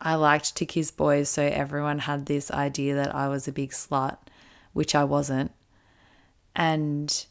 I 0.00 0.14
liked 0.14 0.56
to 0.56 0.64
kiss 0.64 0.90
boys, 0.90 1.28
so 1.28 1.42
everyone 1.42 1.98
had 1.98 2.24
this 2.24 2.50
idea 2.50 2.94
that 2.94 3.14
I 3.14 3.28
was 3.28 3.46
a 3.46 3.52
big 3.52 3.72
slut, 3.72 4.16
which 4.72 4.94
I 4.94 5.04
wasn't. 5.04 5.52
And 6.56 7.26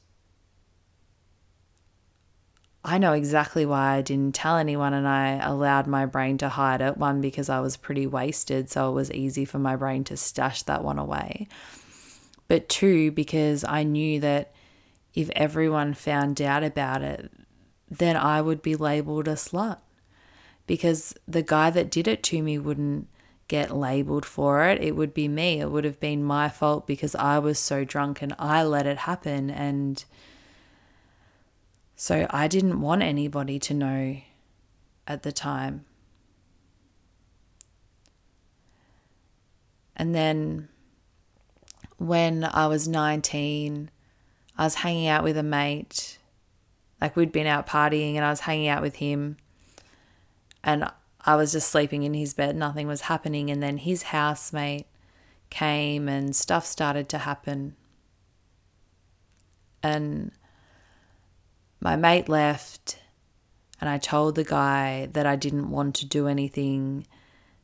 I 2.85 2.97
know 2.97 3.13
exactly 3.13 3.65
why 3.65 3.95
I 3.95 4.01
didn't 4.01 4.35
tell 4.35 4.57
anyone 4.57 4.93
and 4.93 5.07
I 5.07 5.37
allowed 5.37 5.87
my 5.87 6.05
brain 6.05 6.37
to 6.39 6.49
hide 6.49 6.81
it. 6.81 6.97
One, 6.97 7.21
because 7.21 7.49
I 7.49 7.61
was 7.61 7.77
pretty 7.77 8.05
wasted, 8.05 8.69
so 8.69 8.89
it 8.89 8.93
was 8.93 9.11
easy 9.11 9.45
for 9.45 9.57
my 9.57 9.75
brain 9.77 10.03
to 10.05 10.17
stash 10.17 10.63
that 10.63 10.83
one 10.83 10.99
away. 10.99 11.47
But 12.49 12.67
two, 12.67 13.11
because 13.11 13.63
I 13.63 13.83
knew 13.83 14.19
that 14.19 14.53
if 15.13 15.29
everyone 15.31 15.93
found 15.93 16.41
out 16.41 16.63
about 16.63 17.01
it, 17.01 17.31
then 17.89 18.17
I 18.17 18.41
would 18.41 18.61
be 18.61 18.75
labeled 18.75 19.27
a 19.27 19.33
slut. 19.33 19.79
Because 20.67 21.13
the 21.27 21.43
guy 21.43 21.69
that 21.69 21.91
did 21.91 22.07
it 22.07 22.21
to 22.23 22.41
me 22.41 22.57
wouldn't 22.57 23.07
get 23.47 23.75
labeled 23.75 24.25
for 24.25 24.65
it. 24.65 24.81
It 24.81 24.95
would 24.95 25.13
be 25.13 25.27
me. 25.27 25.61
It 25.61 25.71
would 25.71 25.83
have 25.83 25.99
been 25.99 26.23
my 26.23 26.49
fault 26.49 26.87
because 26.87 27.15
I 27.15 27.39
was 27.39 27.59
so 27.59 27.83
drunk 27.83 28.21
and 28.21 28.33
I 28.39 28.63
let 28.63 28.87
it 28.87 28.99
happen. 28.99 29.49
And 29.49 30.03
so 32.03 32.27
I 32.31 32.50
didn't 32.50 32.81
want 32.81 33.01
anybody 33.01 33.60
to 33.60 33.74
know 33.74 34.17
at 35.07 35.24
the 35.24 35.31
time. 35.31 35.86
And 39.95 40.13
then 40.13 40.67
when 41.95 42.43
I 42.43 42.67
was 42.67 42.89
19, 42.89 43.89
I 44.57 44.63
was 44.65 44.75
hanging 44.75 45.07
out 45.07 45.24
with 45.24 45.38
a 45.38 45.43
mate. 45.43 46.17
Like 47.00 47.15
we'd 47.15 47.31
been 47.31 47.48
out 47.48 47.67
partying 47.67 48.15
and 48.15 48.25
I 48.25 48.31
was 48.31 48.41
hanging 48.41 48.67
out 48.67 48.81
with 48.81 48.98
him. 48.98 49.38
And 50.62 50.91
I 51.22 51.38
was 51.38 51.53
just 51.53 51.69
sleeping 51.69 52.03
in 52.03 52.13
his 52.13 52.33
bed, 52.33 52.57
nothing 52.57 52.86
was 52.86 53.03
happening. 53.03 53.50
And 53.50 53.63
then 53.63 53.77
his 53.77 54.03
housemate 54.03 54.88
came 55.50 56.10
and 56.10 56.36
stuff 56.36 56.65
started 56.65 57.07
to 57.07 57.19
happen. 57.19 57.77
And 59.81 60.33
my 61.83 61.97
mate 61.97 62.29
left, 62.29 62.97
and 63.81 63.89
I 63.89 63.97
told 63.97 64.35
the 64.35 64.45
guy 64.45 65.09
that 65.11 65.25
I 65.25 65.35
didn't 65.35 65.69
want 65.69 65.95
to 65.95 66.05
do 66.05 66.29
anything, 66.29 67.05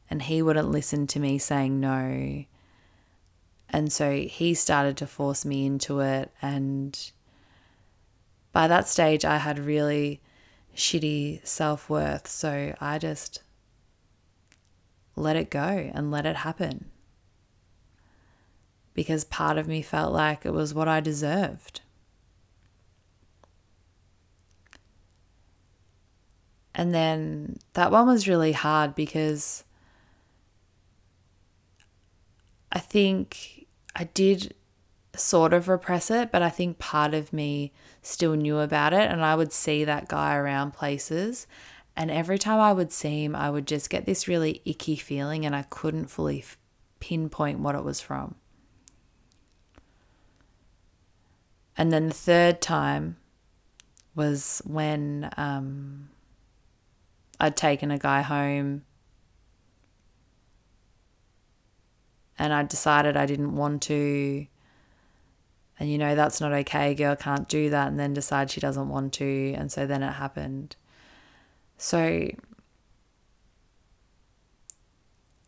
and 0.10 0.22
he 0.22 0.42
wouldn't 0.42 0.70
listen 0.70 1.08
to 1.08 1.22
me 1.22 1.38
saying 1.38 1.80
no. 1.80 2.44
And 3.70 3.94
so 3.94 4.12
he 4.12 4.54
started 4.56 4.98
to 4.98 5.08
force 5.08 5.46
me 5.46 5.66
into 5.66 6.02
it. 6.02 6.32
And 6.42 7.00
by 8.52 8.68
that 8.68 8.90
stage, 8.90 9.24
I 9.24 9.38
had 9.38 9.58
really 9.58 10.20
shitty 10.76 11.48
self 11.48 11.90
worth. 11.90 12.28
So 12.28 12.76
I 12.82 12.98
just 12.98 13.42
let 15.16 15.38
it 15.38 15.50
go 15.50 15.92
and 15.94 16.12
let 16.12 16.26
it 16.26 16.38
happen. 16.38 16.92
Because 18.94 19.24
part 19.24 19.58
of 19.58 19.68
me 19.68 19.82
felt 19.82 20.12
like 20.12 20.46
it 20.46 20.52
was 20.52 20.74
what 20.74 20.90
I 20.90 21.00
deserved. 21.00 21.80
And 26.80 26.94
then 26.94 27.58
that 27.74 27.92
one 27.92 28.08
was 28.08 28.26
really 28.26 28.54
hard 28.54 28.96
because 28.96 29.66
I 32.72 32.80
think 32.80 33.66
I 33.98 34.06
did 34.06 34.54
sort 35.14 35.52
of 35.52 35.68
repress 35.68 36.10
it, 36.10 36.32
but 36.32 36.42
I 36.42 36.50
think 36.50 36.80
part 36.80 37.14
of 37.14 37.34
me 37.34 37.74
still 38.02 38.36
knew 38.36 38.60
about 38.60 38.94
it. 38.94 39.12
And 39.12 39.26
I 39.26 39.36
would 39.36 39.52
see 39.52 39.84
that 39.84 40.08
guy 40.08 40.36
around 40.36 40.72
places 40.72 41.48
and 42.00 42.10
every 42.10 42.38
time 42.38 42.62
I 42.62 42.72
would 42.72 42.94
see 42.94 43.26
him, 43.26 43.36
I 43.36 43.50
would 43.50 43.68
just 43.68 43.90
get 43.90 44.06
this 44.06 44.26
really 44.26 44.62
icky 44.64 44.96
feeling, 44.96 45.46
and 45.46 45.54
I 45.54 45.64
couldn't 45.64 46.06
fully 46.06 46.46
pinpoint 47.02 47.60
what 47.60 47.76
it 47.76 47.84
was 47.84 48.00
from. 48.00 48.36
And 51.76 51.92
then 51.92 52.08
the 52.08 52.14
third 52.14 52.62
time 52.62 53.18
was 54.16 54.62
when 54.66 55.30
um, 55.36 56.08
I'd 57.40 57.56
taken 57.56 57.92
a 57.92 57.98
guy 57.98 58.22
home 58.22 58.84
and 62.38 62.54
I 62.54 62.64
decided 62.64 63.18
I 63.18 63.26
didn't 63.26 63.56
want 63.56 63.82
to. 63.84 64.48
And 65.80 65.92
you 65.92 65.98
know, 65.98 66.16
that's 66.16 66.42
not 66.42 66.52
okay. 66.52 66.96
Girl 66.96 67.16
can't 67.16 67.48
do 67.48 67.70
that. 67.70 67.88
And 67.88 68.00
then 68.00 68.14
decide 68.14 68.52
she 68.52 68.62
doesn't 68.62 68.90
want 68.90 69.14
to. 69.14 69.54
And 69.58 69.72
so 69.72 69.86
then 69.86 70.04
it 70.04 70.14
happened. 70.14 70.76
So 71.78 72.30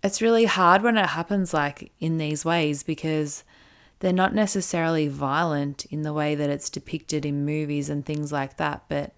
it's 0.03 0.21
really 0.21 0.45
hard 0.45 0.81
when 0.81 0.97
it 0.97 1.07
happens 1.07 1.53
like 1.53 1.91
in 1.99 2.17
these 2.17 2.43
ways 2.43 2.83
because 2.83 3.43
they're 3.99 4.11
not 4.11 4.33
necessarily 4.33 5.07
violent 5.07 5.85
in 5.85 6.01
the 6.01 6.13
way 6.13 6.33
that 6.35 6.49
it's 6.49 6.69
depicted 6.69 7.25
in 7.25 7.45
movies 7.45 7.89
and 7.89 8.05
things 8.05 8.31
like 8.31 8.57
that, 8.57 8.83
but 8.89 9.13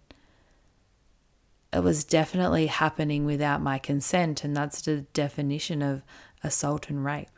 it 1.73 1.83
was 1.83 2.03
definitely 2.03 2.67
happening 2.67 3.25
without 3.25 3.61
my 3.61 3.79
consent, 3.79 4.43
and 4.43 4.55
that's 4.55 4.81
the 4.81 5.01
definition 5.13 5.81
of 5.81 6.03
assault 6.43 6.89
and 6.89 7.03
rape. 7.03 7.29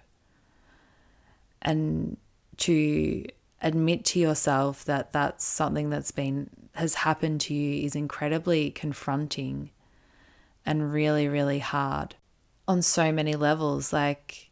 And 1.62 2.18
to 2.58 3.26
admit 3.62 4.06
to 4.06 4.20
yourself 4.20 4.86
that 4.86 5.12
that's 5.14 5.44
something 5.44 5.90
that's 5.90 6.12
been 6.12 6.50
has 6.76 6.96
happened 6.96 7.40
to 7.40 7.54
you 7.54 7.86
is 7.86 7.96
incredibly 7.96 8.70
confronting 8.70 9.72
and 10.66 10.92
really, 10.92 11.28
really 11.28 11.60
hard 11.60 12.16
on 12.68 12.82
so 12.82 13.12
many 13.12 13.34
levels. 13.34 13.94
Like, 13.94 14.50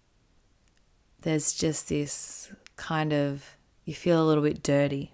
there's 1.22 1.54
just 1.54 1.90
this 1.90 2.52
kind 2.78 3.12
of, 3.12 3.58
you 3.84 3.94
feel 3.94 4.24
a 4.24 4.26
little 4.26 4.44
bit 4.44 4.64
dirty. 4.64 5.12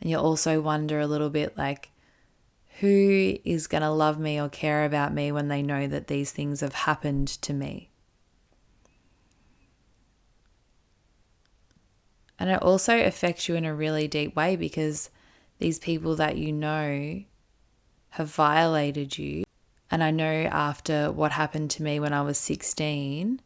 And 0.00 0.10
you 0.10 0.16
also 0.16 0.60
wonder 0.60 0.98
a 0.98 1.06
little 1.06 1.30
bit 1.30 1.56
like, 1.58 1.91
who 2.80 3.38
is 3.44 3.66
going 3.66 3.82
to 3.82 3.90
love 3.90 4.18
me 4.18 4.40
or 4.40 4.48
care 4.48 4.84
about 4.84 5.12
me 5.12 5.30
when 5.30 5.48
they 5.48 5.62
know 5.62 5.86
that 5.86 6.06
these 6.06 6.32
things 6.32 6.60
have 6.60 6.74
happened 6.74 7.28
to 7.28 7.52
me? 7.52 7.90
And 12.38 12.50
it 12.50 12.60
also 12.60 12.98
affects 12.98 13.48
you 13.48 13.54
in 13.54 13.64
a 13.64 13.74
really 13.74 14.08
deep 14.08 14.34
way 14.34 14.56
because 14.56 15.10
these 15.58 15.78
people 15.78 16.16
that 16.16 16.36
you 16.36 16.52
know 16.52 17.22
have 18.10 18.28
violated 18.28 19.16
you. 19.16 19.44
And 19.90 20.02
I 20.02 20.10
know 20.10 20.48
after 20.50 21.12
what 21.12 21.32
happened 21.32 21.70
to 21.72 21.82
me 21.82 22.00
when 22.00 22.12
I 22.12 22.22
was 22.22 22.38
16, 22.38 23.40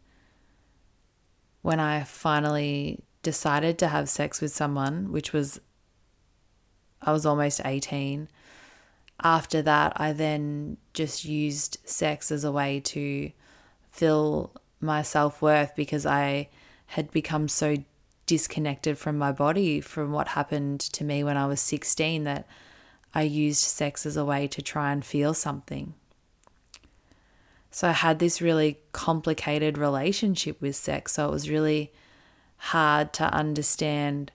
when 1.61 1.79
I 1.79 2.05
finally 2.05 3.01
decided 3.23 3.77
to 3.79 3.89
have 3.89 4.09
sex 4.09 4.41
with 4.41 4.55
someone, 4.55 5.13
which 5.13 5.33
was, 5.33 5.61
I 7.03 7.13
was 7.13 7.27
almost 7.27 7.61
18. 7.65 8.29
After 9.23 9.63
that, 9.63 9.93
I 9.97 10.13
then 10.13 10.77
just 10.93 11.25
used 11.25 11.79
sex 11.85 12.31
as 12.31 12.45
a 12.45 12.53
way 12.53 12.81
to 12.81 13.33
fill 13.91 14.53
my 14.81 15.03
self 15.03 15.41
worth 15.41 15.75
because 15.75 16.05
I 16.05 16.49
had 16.87 17.11
become 17.11 17.49
so 17.49 17.77
disconnected 18.27 18.99
from 18.99 19.17
my 19.17 19.33
body 19.33 19.81
from 19.81 20.13
what 20.13 20.29
happened 20.29 20.81
to 20.81 21.05
me 21.05 21.23
when 21.23 21.37
I 21.37 21.47
was 21.47 21.61
16 21.61 22.25
that 22.25 22.47
I 23.15 23.23
used 23.23 23.63
sex 23.63 24.05
as 24.05 24.17
a 24.17 24.25
way 24.25 24.47
to 24.49 24.61
try 24.61 24.93
and 24.93 25.05
feel 25.05 25.33
something. 25.33 25.95
So 27.71 27.89
I 27.89 27.93
had 27.93 28.19
this 28.19 28.43
really 28.43 28.79
complicated 28.93 29.79
relationship 29.79 30.61
with 30.61 30.77
sex. 30.77 31.13
So 31.13 31.29
it 31.29 31.31
was 31.31 31.51
really 31.51 31.93
hard 32.57 33.13
to 33.15 33.25
understand 33.25 34.33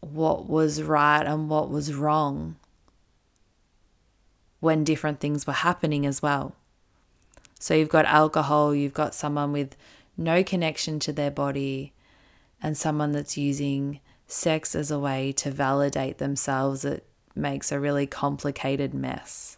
what 0.00 0.48
was 0.48 0.82
right 0.82 1.26
and 1.26 1.48
what 1.48 1.70
was 1.70 1.94
wrong. 1.94 2.56
When 4.60 4.84
different 4.84 5.20
things 5.20 5.46
were 5.46 5.52
happening 5.52 6.06
as 6.06 6.22
well. 6.22 6.54
So 7.58 7.74
you've 7.74 7.88
got 7.88 8.06
alcohol, 8.06 8.74
you've 8.74 8.94
got 8.94 9.14
someone 9.14 9.52
with 9.52 9.76
no 10.16 10.42
connection 10.44 10.98
to 11.00 11.12
their 11.12 11.30
body, 11.30 11.92
and 12.62 12.76
someone 12.76 13.12
that's 13.12 13.36
using 13.36 14.00
sex 14.26 14.74
as 14.74 14.90
a 14.90 14.98
way 14.98 15.32
to 15.32 15.50
validate 15.50 16.18
themselves. 16.18 16.84
It 16.84 17.04
makes 17.34 17.72
a 17.72 17.80
really 17.80 18.06
complicated 18.06 18.94
mess. 18.94 19.56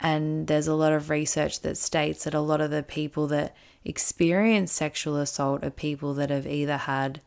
And 0.00 0.48
there's 0.48 0.66
a 0.66 0.74
lot 0.74 0.92
of 0.92 1.10
research 1.10 1.60
that 1.60 1.76
states 1.76 2.24
that 2.24 2.34
a 2.34 2.40
lot 2.40 2.60
of 2.60 2.70
the 2.70 2.82
people 2.82 3.26
that 3.28 3.54
experience 3.84 4.72
sexual 4.72 5.16
assault 5.16 5.62
are 5.62 5.70
people 5.70 6.14
that 6.14 6.30
have 6.30 6.46
either 6.46 6.76
had 6.76 7.20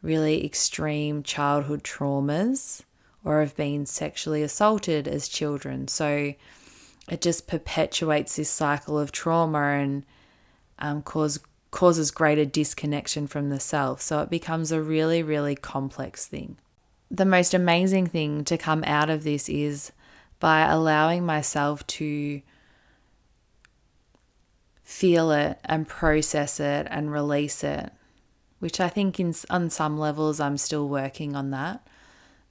really 0.00 0.44
extreme 0.44 1.22
childhood 1.22 1.82
traumas 1.82 2.82
or 3.24 3.40
have 3.40 3.56
been 3.56 3.86
sexually 3.86 4.42
assaulted 4.42 5.06
as 5.06 5.28
children. 5.28 5.88
So 5.88 6.34
it 7.08 7.20
just 7.20 7.46
perpetuates 7.46 8.36
this 8.36 8.50
cycle 8.50 8.98
of 8.98 9.12
trauma 9.12 9.58
and 9.58 10.04
um, 10.78 11.02
cause, 11.02 11.40
causes 11.70 12.10
greater 12.10 12.44
disconnection 12.44 13.26
from 13.26 13.50
the 13.50 13.60
self. 13.60 14.00
So 14.00 14.20
it 14.20 14.30
becomes 14.30 14.72
a 14.72 14.82
really, 14.82 15.22
really 15.22 15.54
complex 15.54 16.26
thing. 16.26 16.58
The 17.10 17.24
most 17.24 17.54
amazing 17.54 18.06
thing 18.06 18.44
to 18.44 18.56
come 18.58 18.82
out 18.84 19.10
of 19.10 19.22
this 19.22 19.48
is 19.48 19.92
by 20.40 20.62
allowing 20.62 21.24
myself 21.24 21.86
to 21.86 22.42
feel 24.82 25.30
it 25.30 25.58
and 25.64 25.86
process 25.88 26.58
it 26.58 26.86
and 26.90 27.12
release 27.12 27.62
it, 27.62 27.92
which 28.58 28.80
I 28.80 28.88
think 28.88 29.20
in, 29.20 29.34
on 29.48 29.70
some 29.70 29.98
levels 29.98 30.40
I'm 30.40 30.58
still 30.58 30.88
working 30.88 31.36
on 31.36 31.50
that. 31.50 31.86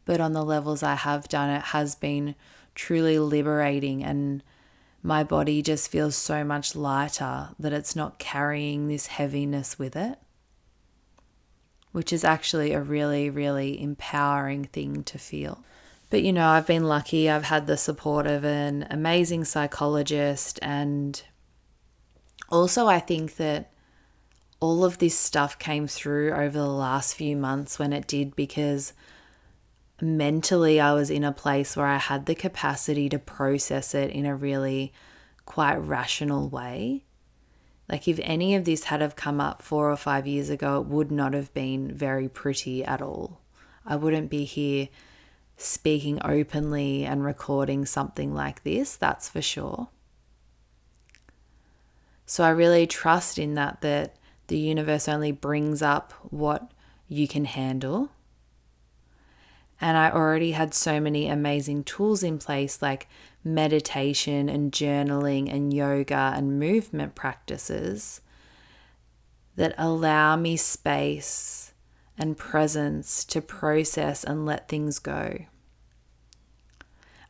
But 0.05 0.19
on 0.19 0.33
the 0.33 0.43
levels 0.43 0.83
I 0.83 0.95
have 0.95 1.27
done, 1.27 1.49
it 1.49 1.61
has 1.65 1.95
been 1.95 2.35
truly 2.75 3.19
liberating. 3.19 4.03
And 4.03 4.43
my 5.03 5.23
body 5.23 5.61
just 5.61 5.89
feels 5.89 6.15
so 6.15 6.43
much 6.43 6.75
lighter 6.75 7.49
that 7.59 7.73
it's 7.73 7.95
not 7.95 8.19
carrying 8.19 8.87
this 8.87 9.07
heaviness 9.07 9.79
with 9.79 9.95
it, 9.95 10.19
which 11.91 12.13
is 12.13 12.23
actually 12.23 12.71
a 12.71 12.81
really, 12.81 13.29
really 13.29 13.81
empowering 13.81 14.65
thing 14.65 15.03
to 15.03 15.17
feel. 15.17 15.63
But 16.11 16.23
you 16.23 16.33
know, 16.33 16.49
I've 16.49 16.67
been 16.67 16.83
lucky, 16.83 17.29
I've 17.29 17.45
had 17.45 17.67
the 17.67 17.77
support 17.77 18.27
of 18.27 18.43
an 18.43 18.85
amazing 18.89 19.45
psychologist, 19.45 20.59
and 20.61 21.21
also 22.49 22.87
I 22.87 22.99
think 22.99 23.37
that 23.37 23.71
all 24.59 24.83
of 24.83 24.99
this 24.99 25.17
stuff 25.17 25.57
came 25.57 25.87
through 25.87 26.33
over 26.33 26.59
the 26.59 26.67
last 26.67 27.15
few 27.15 27.35
months 27.37 27.79
when 27.79 27.93
it 27.93 28.07
did 28.07 28.35
because 28.35 28.93
mentally 30.01 30.79
I 30.79 30.93
was 30.93 31.09
in 31.09 31.23
a 31.23 31.31
place 31.31 31.75
where 31.75 31.87
I 31.87 31.97
had 31.97 32.25
the 32.25 32.35
capacity 32.35 33.09
to 33.09 33.19
process 33.19 33.93
it 33.93 34.11
in 34.11 34.25
a 34.25 34.35
really 34.35 34.93
quite 35.45 35.75
rational 35.75 36.49
way. 36.49 37.03
Like 37.89 38.07
if 38.07 38.19
any 38.23 38.55
of 38.55 38.65
this 38.65 38.85
had 38.85 39.01
have 39.01 39.15
come 39.15 39.41
up 39.41 39.61
4 39.61 39.91
or 39.91 39.97
5 39.97 40.27
years 40.27 40.49
ago 40.49 40.79
it 40.79 40.87
would 40.87 41.11
not 41.11 41.33
have 41.33 41.53
been 41.53 41.93
very 41.93 42.29
pretty 42.29 42.83
at 42.83 43.01
all. 43.01 43.41
I 43.85 43.95
wouldn't 43.95 44.29
be 44.29 44.45
here 44.45 44.89
speaking 45.57 46.19
openly 46.23 47.05
and 47.05 47.23
recording 47.23 47.85
something 47.85 48.33
like 48.33 48.63
this, 48.63 48.95
that's 48.95 49.29
for 49.29 49.41
sure. 49.41 49.89
So 52.25 52.43
I 52.43 52.49
really 52.49 52.87
trust 52.87 53.37
in 53.37 53.55
that 53.55 53.81
that 53.81 54.15
the 54.47 54.57
universe 54.57 55.07
only 55.07 55.31
brings 55.31 55.81
up 55.81 56.13
what 56.29 56.71
you 57.07 57.27
can 57.27 57.45
handle 57.45 58.09
and 59.82 59.98
I 59.98 60.12
already 60.12 60.52
had 60.52 60.76
so 60.76 61.00
many 61.00 61.28
amazing 61.28 61.84
tools 61.84 62.22
in 62.22 62.38
place 62.38 62.84
like 62.84 63.10
meditation 63.44 64.48
and 64.48 64.72
journaling 64.72 65.52
and 65.52 65.74
yoga 65.74 66.34
and 66.36 66.60
movement 66.60 67.15
practices 67.15 68.22
that 69.56 69.74
allow 69.80 70.36
me 70.36 70.56
space 70.56 71.74
and 72.15 72.38
presence 72.38 73.26
to 73.26 73.41
process 73.41 74.24
and 74.24 74.46
let 74.46 74.70
things 74.70 75.00
go. 75.00 75.39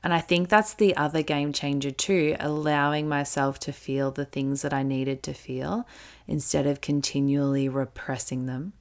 And 0.03 0.13
I 0.13 0.19
think 0.19 0.49
that's 0.49 0.73
the 0.73 0.97
other 0.97 1.21
game 1.21 1.53
changer 1.53 1.91
too, 1.91 2.35
allowing 2.39 3.07
myself 3.07 3.59
to 3.59 3.71
feel 3.71 4.11
the 4.11 4.25
things 4.25 4.61
that 4.63 4.73
I 4.73 4.83
needed 4.83 5.23
to 5.23 5.33
feel 5.33 5.87
instead 6.27 6.65
of 6.67 6.81
continually 6.81 7.69
repressing 7.69 8.45
them 8.45 8.73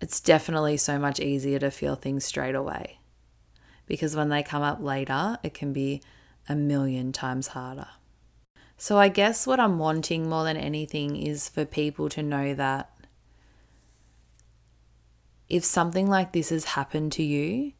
it's 0.00 0.20
definitely 0.20 0.76
so 0.76 0.98
much 0.98 1.20
easier 1.20 1.58
to 1.58 1.70
feel 1.70 1.96
things 1.96 2.24
straight 2.24 2.54
away 2.54 2.98
because 3.88 4.14
when 4.14 4.28
they 4.28 4.42
come 4.42 4.62
up 4.62 4.80
later, 4.80 5.38
it 5.42 5.54
can 5.54 5.72
be 5.72 6.02
a 6.48 6.54
million 6.54 7.10
times 7.10 7.48
harder. 7.48 7.88
So, 8.76 8.98
I 8.98 9.08
guess 9.08 9.46
what 9.46 9.58
I'm 9.58 9.78
wanting 9.78 10.28
more 10.28 10.44
than 10.44 10.56
anything 10.56 11.16
is 11.16 11.48
for 11.48 11.64
people 11.64 12.08
to 12.10 12.22
know 12.22 12.54
that 12.54 12.90
if 15.48 15.64
something 15.64 16.06
like 16.08 16.32
this 16.32 16.50
has 16.50 16.64
happened 16.64 17.10
to 17.12 17.22
you, 17.22 17.72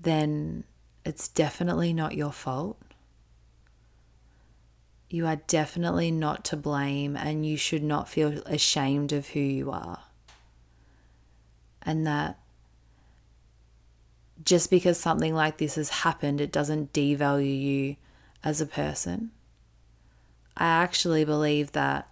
then 0.00 0.64
it's 1.04 1.28
definitely 1.28 1.92
not 1.92 2.16
your 2.16 2.32
fault. 2.32 2.80
You 5.08 5.26
are 5.26 5.36
definitely 5.46 6.10
not 6.10 6.44
to 6.46 6.56
blame, 6.56 7.16
and 7.16 7.46
you 7.46 7.56
should 7.56 7.84
not 7.84 8.08
feel 8.08 8.42
ashamed 8.46 9.12
of 9.12 9.28
who 9.28 9.40
you 9.40 9.70
are 9.70 10.00
and 11.86 12.06
that 12.06 12.38
just 14.44 14.70
because 14.70 14.98
something 14.98 15.34
like 15.34 15.56
this 15.56 15.76
has 15.76 15.88
happened, 15.88 16.40
it 16.40 16.52
doesn't 16.52 16.92
devalue 16.92 17.60
you 17.60 17.96
as 18.44 18.60
a 18.60 18.66
person. 18.66 19.30
I 20.56 20.66
actually 20.66 21.24
believe 21.24 21.72
that 21.72 22.08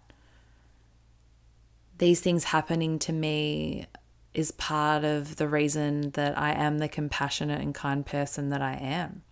these 1.98 2.20
things 2.20 2.44
happening 2.44 2.98
to 3.00 3.12
me 3.12 3.86
is 4.32 4.50
part 4.50 5.04
of 5.04 5.36
the 5.36 5.48
reason 5.48 6.10
that 6.10 6.36
I 6.36 6.52
am 6.52 6.78
the 6.78 6.88
compassionate 6.88 7.60
and 7.60 7.74
kind 7.74 8.04
person 8.04 8.48
that 8.50 8.62
I 8.62 8.74
am. 8.74 9.22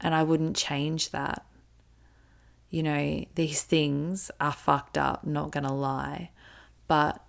And 0.00 0.14
I 0.14 0.22
wouldn't 0.22 0.56
change 0.56 1.10
that. 1.10 1.44
You 2.70 2.82
know, 2.82 3.24
these 3.34 3.62
things 3.62 4.30
are 4.40 4.52
fucked 4.52 4.98
up, 4.98 5.24
not 5.24 5.52
gonna 5.52 5.74
lie. 5.74 6.30
But 6.88 7.27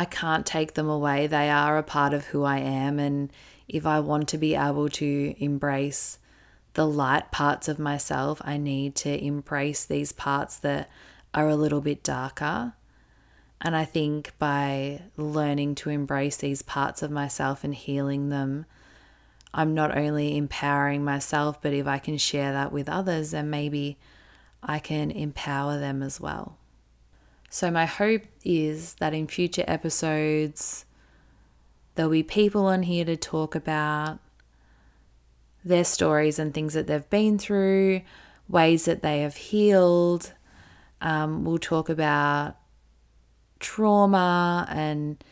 I 0.00 0.06
can't 0.06 0.46
take 0.46 0.72
them 0.72 0.88
away. 0.88 1.26
They 1.26 1.50
are 1.50 1.76
a 1.76 1.82
part 1.82 2.14
of 2.14 2.24
who 2.24 2.42
I 2.42 2.56
am. 2.56 2.98
And 2.98 3.30
if 3.68 3.84
I 3.84 4.00
want 4.00 4.28
to 4.28 4.38
be 4.38 4.54
able 4.54 4.88
to 4.88 5.34
embrace 5.36 6.18
the 6.72 6.86
light 6.86 7.30
parts 7.30 7.68
of 7.68 7.78
myself, 7.78 8.40
I 8.42 8.56
need 8.56 8.94
to 8.94 9.22
embrace 9.22 9.84
these 9.84 10.12
parts 10.12 10.56
that 10.60 10.88
are 11.34 11.50
a 11.50 11.54
little 11.54 11.82
bit 11.82 12.02
darker. 12.02 12.72
And 13.60 13.76
I 13.76 13.84
think 13.84 14.32
by 14.38 15.02
learning 15.18 15.74
to 15.74 15.90
embrace 15.90 16.38
these 16.38 16.62
parts 16.62 17.02
of 17.02 17.10
myself 17.10 17.62
and 17.62 17.74
healing 17.74 18.30
them, 18.30 18.64
I'm 19.52 19.74
not 19.74 19.94
only 19.94 20.34
empowering 20.34 21.04
myself, 21.04 21.60
but 21.60 21.74
if 21.74 21.86
I 21.86 21.98
can 21.98 22.16
share 22.16 22.52
that 22.52 22.72
with 22.72 22.88
others, 22.88 23.32
then 23.32 23.50
maybe 23.50 23.98
I 24.62 24.78
can 24.78 25.10
empower 25.10 25.78
them 25.78 26.02
as 26.02 26.18
well. 26.18 26.56
So, 27.52 27.68
my 27.68 27.84
hope 27.84 28.22
is 28.44 28.94
that 28.94 29.12
in 29.12 29.26
future 29.26 29.64
episodes, 29.66 30.84
there'll 31.96 32.12
be 32.12 32.22
people 32.22 32.66
on 32.66 32.84
here 32.84 33.04
to 33.04 33.16
talk 33.16 33.56
about 33.56 34.20
their 35.64 35.82
stories 35.82 36.38
and 36.38 36.54
things 36.54 36.74
that 36.74 36.86
they've 36.86 37.10
been 37.10 37.40
through, 37.40 38.02
ways 38.48 38.84
that 38.84 39.02
they 39.02 39.22
have 39.22 39.34
healed. 39.34 40.32
Um, 41.00 41.44
we'll 41.44 41.58
talk 41.58 41.88
about 41.88 42.54
trauma 43.58 44.64
and 44.70 45.22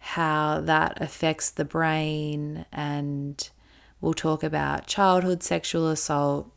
how 0.00 0.60
that 0.60 1.00
affects 1.00 1.50
the 1.50 1.64
brain, 1.64 2.66
and 2.70 3.48
we'll 4.02 4.12
talk 4.12 4.42
about 4.42 4.86
childhood 4.86 5.42
sexual 5.42 5.88
assault, 5.88 6.52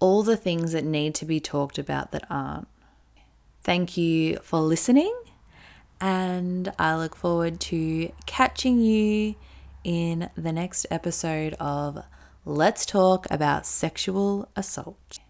all 0.00 0.24
the 0.24 0.36
things 0.36 0.72
that 0.72 0.84
need 0.84 1.14
to 1.14 1.24
be 1.24 1.38
talked 1.38 1.78
about 1.78 2.10
that 2.10 2.24
aren't. 2.28 2.66
Thank 3.64 3.96
you 3.96 4.38
for 4.42 4.58
listening, 4.58 5.14
and 6.00 6.72
I 6.80 6.96
look 6.96 7.14
forward 7.14 7.60
to 7.60 8.10
catching 8.26 8.80
you 8.80 9.36
in 9.84 10.30
the 10.36 10.50
next 10.50 10.84
episode 10.90 11.54
of 11.60 12.02
Let's 12.44 12.84
Talk 12.84 13.28
About 13.30 13.64
Sexual 13.64 14.48
Assault. 14.56 15.21